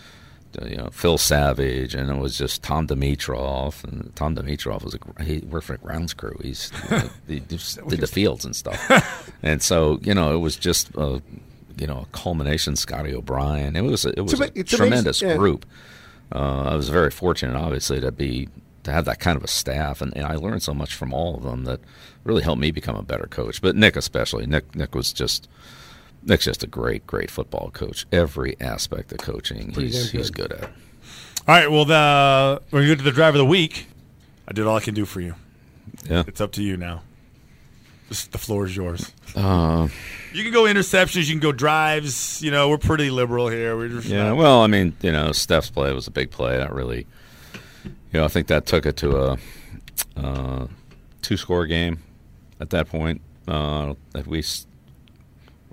you 0.64 0.76
know 0.76 0.88
Phil 0.92 1.18
Savage, 1.18 1.94
and 1.94 2.10
it 2.10 2.18
was 2.18 2.38
just 2.38 2.62
Tom 2.62 2.86
Dimitroff. 2.86 3.84
And 3.84 4.14
Tom 4.16 4.34
Dimitroff 4.34 4.84
was 4.84 4.94
a 4.94 5.24
he 5.24 5.38
worked 5.38 5.66
for 5.66 5.76
grounds 5.76 6.14
crew. 6.14 6.36
He's 6.42 6.72
he 7.26 7.40
just 7.40 7.86
did 7.88 8.00
the 8.00 8.06
fields 8.06 8.44
and 8.44 8.54
stuff. 8.54 9.32
and 9.42 9.62
so 9.62 9.98
you 10.02 10.14
know 10.14 10.34
it 10.34 10.38
was 10.38 10.56
just 10.56 10.90
a 10.96 11.22
you 11.78 11.86
know 11.86 12.06
a 12.08 12.16
culmination. 12.16 12.76
Scotty 12.76 13.14
O'Brien. 13.14 13.76
It 13.76 13.82
was 13.82 14.04
a, 14.04 14.10
it 14.10 14.22
was 14.22 14.32
a 14.34 14.44
amazing, 14.44 14.64
tremendous 14.64 15.22
yeah. 15.22 15.36
group. 15.36 15.66
Uh, 16.32 16.64
I 16.64 16.74
was 16.74 16.88
very 16.88 17.10
fortunate, 17.10 17.56
obviously, 17.56 18.00
to 18.00 18.10
be 18.10 18.48
to 18.82 18.92
have 18.92 19.04
that 19.04 19.20
kind 19.20 19.36
of 19.36 19.44
a 19.44 19.48
staff, 19.48 20.00
and, 20.00 20.16
and 20.16 20.24
I 20.24 20.36
learned 20.36 20.62
so 20.62 20.72
much 20.72 20.94
from 20.94 21.12
all 21.12 21.36
of 21.36 21.42
them 21.42 21.64
that 21.64 21.80
really 22.24 22.42
helped 22.42 22.60
me 22.60 22.70
become 22.70 22.96
a 22.96 23.02
better 23.02 23.26
coach. 23.26 23.60
But 23.60 23.76
Nick, 23.76 23.96
especially, 23.96 24.46
Nick 24.46 24.74
Nick 24.74 24.94
was 24.94 25.12
just 25.12 25.48
Nick's 26.26 26.44
just 26.44 26.62
a 26.62 26.66
great, 26.66 27.06
great 27.06 27.30
football 27.30 27.70
coach. 27.72 28.04
Every 28.12 28.56
aspect 28.60 29.12
of 29.12 29.18
coaching, 29.18 29.72
Pretty 29.72 29.88
he's 29.90 30.10
damn 30.10 30.18
he's 30.20 30.30
good. 30.30 30.50
good 30.50 30.60
at. 30.60 30.64
All 30.68 31.54
right. 31.54 31.70
Well, 31.70 31.84
the 31.84 32.60
we're 32.70 32.84
going 32.84 32.98
to 32.98 33.04
the 33.04 33.12
drive 33.12 33.34
of 33.34 33.38
the 33.38 33.44
week. 33.46 33.86
I 34.48 34.52
did 34.52 34.66
all 34.66 34.76
I 34.76 34.80
can 34.80 34.94
do 34.94 35.04
for 35.04 35.20
you. 35.20 35.34
Yeah. 36.08 36.24
It's 36.26 36.40
up 36.40 36.52
to 36.52 36.62
you 36.62 36.76
now. 36.76 37.02
Just 38.08 38.30
the 38.32 38.38
floor 38.38 38.66
is 38.66 38.76
yours. 38.76 39.12
Uh, 39.34 39.88
You 40.32 40.42
can 40.44 40.52
go 40.52 40.64
interceptions. 40.64 41.26
You 41.26 41.34
can 41.34 41.40
go 41.40 41.50
drives. 41.52 42.40
You 42.42 42.50
know, 42.50 42.68
we're 42.68 42.78
pretty 42.78 43.10
liberal 43.10 43.48
here. 43.48 43.76
We're 43.76 43.88
just 43.88 44.06
yeah. 44.08 44.28
not- 44.28 44.36
Well, 44.36 44.60
I 44.62 44.66
mean, 44.68 44.96
you 45.02 45.10
know, 45.12 45.32
Steph's 45.32 45.70
play 45.70 45.92
was 45.92 46.06
a 46.06 46.10
big 46.12 46.30
play. 46.30 46.56
That 46.56 46.72
really, 46.72 47.06
you 47.84 47.90
know, 48.20 48.24
I 48.24 48.28
think 48.28 48.46
that 48.48 48.66
took 48.66 48.86
it 48.86 48.96
to 48.98 49.16
a 49.16 49.38
uh, 50.16 50.66
two-score 51.22 51.66
game 51.66 51.98
at 52.60 52.70
that 52.70 52.88
point. 52.88 53.20
Uh, 53.48 53.94
at 54.14 54.26
least 54.28 54.66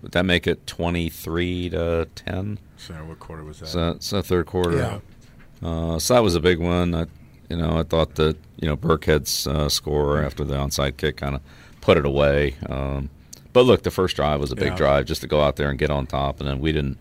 would 0.03 0.11
that 0.11 0.25
make 0.25 0.45
it 0.45 0.67
twenty-three 0.67 1.69
to 1.71 2.07
ten? 2.13 2.59
So 2.77 2.93
what 2.93 3.19
quarter 3.19 3.43
was 3.43 3.61
that? 3.61 3.67
So 3.67 3.89
it's 3.91 4.09
the 4.11 4.21
third 4.21 4.45
quarter. 4.45 4.77
Yeah. 4.77 4.99
Uh, 5.67 5.97
so 5.97 6.13
that 6.13 6.19
was 6.23 6.35
a 6.35 6.39
big 6.41 6.59
one. 6.59 6.93
I, 6.93 7.05
you 7.49 7.57
know, 7.57 7.79
I 7.79 7.83
thought 7.83 8.15
that 8.15 8.37
you 8.59 8.67
know 8.67 8.77
Burkhead's 8.77 9.47
uh, 9.47 9.69
score 9.69 10.21
after 10.21 10.43
the 10.43 10.55
onside 10.55 10.97
kick 10.97 11.17
kind 11.17 11.35
of 11.35 11.41
put 11.81 11.97
it 11.97 12.05
away. 12.05 12.55
Um, 12.69 13.09
but 13.53 13.61
look, 13.63 13.83
the 13.83 13.91
first 13.91 14.15
drive 14.15 14.39
was 14.39 14.51
a 14.51 14.55
big 14.55 14.69
Yeah. 14.73 14.75
drive 14.75 15.05
just 15.05 15.21
to 15.21 15.27
go 15.27 15.41
out 15.41 15.55
there 15.55 15.69
and 15.69 15.79
get 15.79 15.89
on 15.89 16.05
top, 16.05 16.39
and 16.39 16.47
then 16.47 16.59
we 16.59 16.71
didn't. 16.71 16.97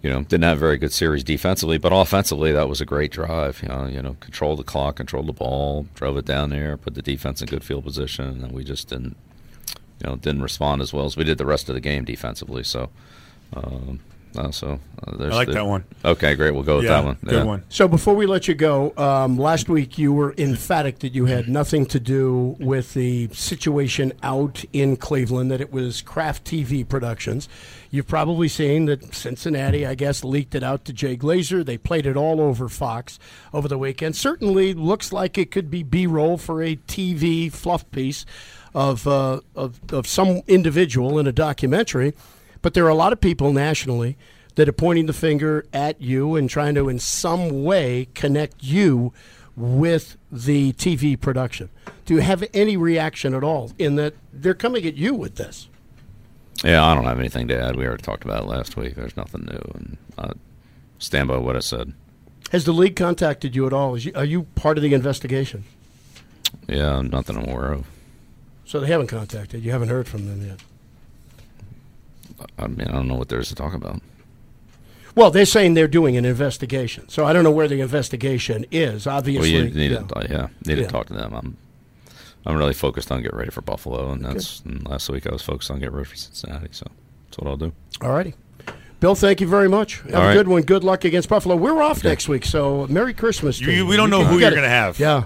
You 0.00 0.10
know, 0.10 0.22
didn't 0.22 0.44
have 0.44 0.58
a 0.58 0.60
very 0.60 0.78
good 0.78 0.92
series 0.92 1.24
defensively, 1.24 1.76
but 1.76 1.92
offensively 1.92 2.52
that 2.52 2.68
was 2.68 2.80
a 2.80 2.84
great 2.84 3.10
drive. 3.10 3.60
You 3.60 3.68
know, 3.68 3.86
you 3.86 4.00
know, 4.00 4.16
controlled 4.20 4.60
the 4.60 4.62
clock, 4.62 4.94
control 4.94 5.24
the 5.24 5.32
ball, 5.32 5.88
drove 5.96 6.16
it 6.16 6.24
down 6.24 6.50
there, 6.50 6.76
put 6.76 6.94
the 6.94 7.02
defense 7.02 7.42
in 7.42 7.48
good 7.48 7.64
field 7.64 7.82
position, 7.82 8.44
and 8.44 8.52
we 8.52 8.62
just 8.62 8.86
didn't, 8.90 9.16
you 10.02 10.08
know, 10.10 10.16
didn't 10.16 10.42
respond 10.42 10.82
as 10.82 10.92
well 10.92 11.04
as 11.06 11.16
we 11.16 11.24
did 11.24 11.38
the 11.38 11.46
rest 11.46 11.68
of 11.68 11.74
the 11.74 11.80
game 11.80 12.04
defensively. 12.04 12.62
So, 12.64 12.90
um, 13.54 14.00
uh, 14.36 14.50
so 14.50 14.78
uh, 15.06 15.16
there's 15.16 15.32
I 15.32 15.36
like 15.36 15.48
the- 15.48 15.54
that 15.54 15.66
one. 15.66 15.84
Okay, 16.04 16.34
great. 16.34 16.52
We'll 16.52 16.62
go 16.62 16.76
with 16.76 16.84
yeah, 16.84 16.90
that 17.00 17.04
one. 17.04 17.16
good 17.24 17.32
Yeah. 17.32 17.44
one. 17.44 17.62
So 17.70 17.88
before 17.88 18.14
we 18.14 18.26
let 18.26 18.46
you 18.46 18.54
go, 18.54 18.92
um, 18.96 19.38
last 19.38 19.68
week 19.70 19.96
you 19.98 20.12
were 20.12 20.34
emphatic 20.36 20.98
that 21.00 21.14
you 21.14 21.24
had 21.24 21.48
nothing 21.48 21.86
to 21.86 21.98
do 21.98 22.54
with 22.60 22.92
the 22.94 23.28
situation 23.32 24.12
out 24.22 24.64
in 24.72 24.96
Cleveland, 24.96 25.50
that 25.50 25.60
it 25.62 25.72
was 25.72 26.02
Kraft 26.02 26.44
TV 26.44 26.86
Productions. 26.86 27.48
You've 27.90 28.06
probably 28.06 28.48
seen 28.48 28.84
that 28.84 29.14
Cincinnati, 29.14 29.86
I 29.86 29.94
guess, 29.94 30.22
leaked 30.22 30.54
it 30.54 30.62
out 30.62 30.84
to 30.84 30.92
Jay 30.92 31.16
Glazer. 31.16 31.64
They 31.64 31.78
played 31.78 32.04
it 32.04 32.18
all 32.18 32.38
over 32.38 32.68
Fox 32.68 33.18
over 33.54 33.66
the 33.66 33.78
weekend. 33.78 34.14
Certainly 34.14 34.74
looks 34.74 35.10
like 35.10 35.38
it 35.38 35.50
could 35.50 35.70
be 35.70 35.82
B-roll 35.82 36.36
for 36.36 36.62
a 36.62 36.76
TV 36.76 37.50
fluff 37.50 37.90
piece 37.90 38.26
of, 38.74 39.06
uh, 39.06 39.40
of, 39.54 39.80
of 39.92 40.06
some 40.06 40.42
individual 40.46 41.18
in 41.18 41.26
a 41.26 41.32
documentary. 41.32 42.14
But 42.62 42.74
there 42.74 42.84
are 42.84 42.90
a 42.90 42.94
lot 42.94 43.12
of 43.12 43.20
people 43.20 43.52
nationally 43.52 44.16
that 44.56 44.68
are 44.68 44.72
pointing 44.72 45.06
the 45.06 45.12
finger 45.12 45.64
at 45.72 46.00
you 46.00 46.34
and 46.34 46.50
trying 46.50 46.74
to, 46.74 46.88
in 46.88 46.98
some 46.98 47.62
way, 47.62 48.08
connect 48.14 48.62
you 48.62 49.12
with 49.56 50.16
the 50.30 50.72
TV 50.74 51.18
production. 51.18 51.68
Do 52.04 52.14
you 52.14 52.20
have 52.20 52.44
any 52.54 52.76
reaction 52.76 53.34
at 53.34 53.44
all 53.44 53.72
in 53.78 53.96
that 53.96 54.14
they're 54.32 54.54
coming 54.54 54.86
at 54.86 54.96
you 54.96 55.14
with 55.14 55.36
this? 55.36 55.68
Yeah, 56.64 56.84
I 56.84 56.94
don't 56.94 57.04
have 57.04 57.20
anything 57.20 57.46
to 57.48 57.60
add. 57.60 57.76
We 57.76 57.86
already 57.86 58.02
talked 58.02 58.24
about 58.24 58.42
it 58.42 58.46
last 58.46 58.76
week. 58.76 58.96
There's 58.96 59.16
nothing 59.16 59.42
new, 59.42 59.72
and 59.74 59.96
I 60.16 60.32
stand 60.98 61.28
by 61.28 61.36
what 61.36 61.54
I 61.54 61.60
said. 61.60 61.92
Has 62.50 62.64
the 62.64 62.72
league 62.72 62.96
contacted 62.96 63.54
you 63.54 63.66
at 63.66 63.72
all? 63.72 63.94
Is 63.94 64.06
you, 64.06 64.12
are 64.14 64.24
you 64.24 64.44
part 64.54 64.78
of 64.78 64.82
the 64.82 64.94
investigation? 64.94 65.64
Yeah, 66.66 67.02
nothing 67.02 67.36
I'm 67.36 67.48
aware 67.48 67.72
of. 67.72 67.86
So 68.68 68.80
they 68.80 68.86
haven't 68.88 69.06
contacted. 69.06 69.64
You 69.64 69.70
haven't 69.72 69.88
heard 69.88 70.06
from 70.06 70.26
them 70.26 70.46
yet. 70.46 70.60
I 72.58 72.66
mean, 72.66 72.86
I 72.86 72.92
don't 72.92 73.08
know 73.08 73.14
what 73.14 73.30
there 73.30 73.40
is 73.40 73.48
to 73.48 73.54
talk 73.54 73.72
about. 73.72 74.02
Well, 75.14 75.30
they're 75.30 75.46
saying 75.46 75.72
they're 75.72 75.88
doing 75.88 76.18
an 76.18 76.26
investigation. 76.26 77.08
So 77.08 77.24
I 77.24 77.32
don't 77.32 77.42
know 77.44 77.50
where 77.50 77.66
the 77.66 77.80
investigation 77.80 78.66
is. 78.70 79.06
Well, 79.06 79.16
Obviously, 79.16 79.50
you 79.54 79.70
need 79.70 79.90
yeah. 79.92 79.98
to, 80.02 80.26
yeah, 80.30 80.48
need 80.66 80.78
Yeah. 80.78 80.84
to 80.84 80.90
talk 80.92 81.06
to 81.06 81.14
them. 81.14 81.32
I'm, 81.32 81.56
I'm 82.44 82.56
really 82.58 82.74
focused 82.74 83.10
on 83.10 83.22
getting 83.22 83.38
ready 83.38 83.50
for 83.50 83.62
Buffalo, 83.62 84.10
and 84.12 84.22
that's 84.22 84.60
and 84.60 84.86
last 84.86 85.08
week 85.08 85.26
I 85.26 85.32
was 85.32 85.40
focused 85.42 85.70
on 85.70 85.78
getting 85.80 85.94
ready 85.94 86.08
for 86.08 86.16
Cincinnati. 86.16 86.68
So 86.72 86.86
that's 87.26 87.38
what 87.38 87.48
I'll 87.48 87.56
do. 87.56 87.72
All 88.02 88.10
righty. 88.10 88.34
Bill, 89.00 89.14
thank 89.14 89.40
you 89.40 89.48
very 89.48 89.68
much. 89.68 90.00
Have 90.02 90.14
All 90.14 90.22
a 90.22 90.26
right. 90.26 90.34
good 90.34 90.46
one. 90.48 90.62
Good 90.62 90.84
luck 90.84 91.04
against 91.04 91.30
Buffalo. 91.30 91.56
We're 91.56 91.82
off 91.82 92.04
next 92.04 92.28
week, 92.28 92.44
so 92.44 92.86
Merry 92.88 93.14
Christmas. 93.14 93.58
to 93.60 93.64
You- 93.64 93.70
you. 93.78 93.86
we 93.86 93.96
don't 93.96 94.10
know 94.10 94.20
You 94.20 94.26
who 94.26 94.38
you're 94.38 94.50
gonna 94.50 94.68
have. 94.68 94.98
Yeah. 95.00 95.24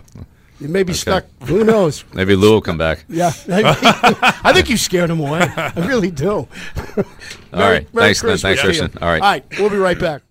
You 0.62 0.68
may 0.68 0.84
be 0.84 0.92
stuck. 0.92 1.24
Who 1.46 1.64
knows? 1.64 2.04
Maybe 2.14 2.36
Lou 2.36 2.52
will 2.52 2.60
come 2.60 2.78
back. 2.78 3.04
Yeah. 3.08 3.32
I 3.48 4.52
think 4.54 4.70
you 4.70 4.76
scared 4.76 5.10
him 5.10 5.18
away. 5.18 5.40
I 5.40 5.72
really 5.76 6.12
do. 6.12 6.30
All 6.36 6.46
right. 7.52 7.88
Thanks, 7.88 8.22
Glenn. 8.22 8.38
Thanks, 8.38 8.60
to 8.62 8.68
you. 8.68 8.78
Christian. 8.78 9.02
All 9.02 9.08
right. 9.08 9.20
All 9.20 9.28
right. 9.28 9.44
We'll 9.58 9.70
be 9.70 9.76
right 9.76 9.98
back. 9.98 10.22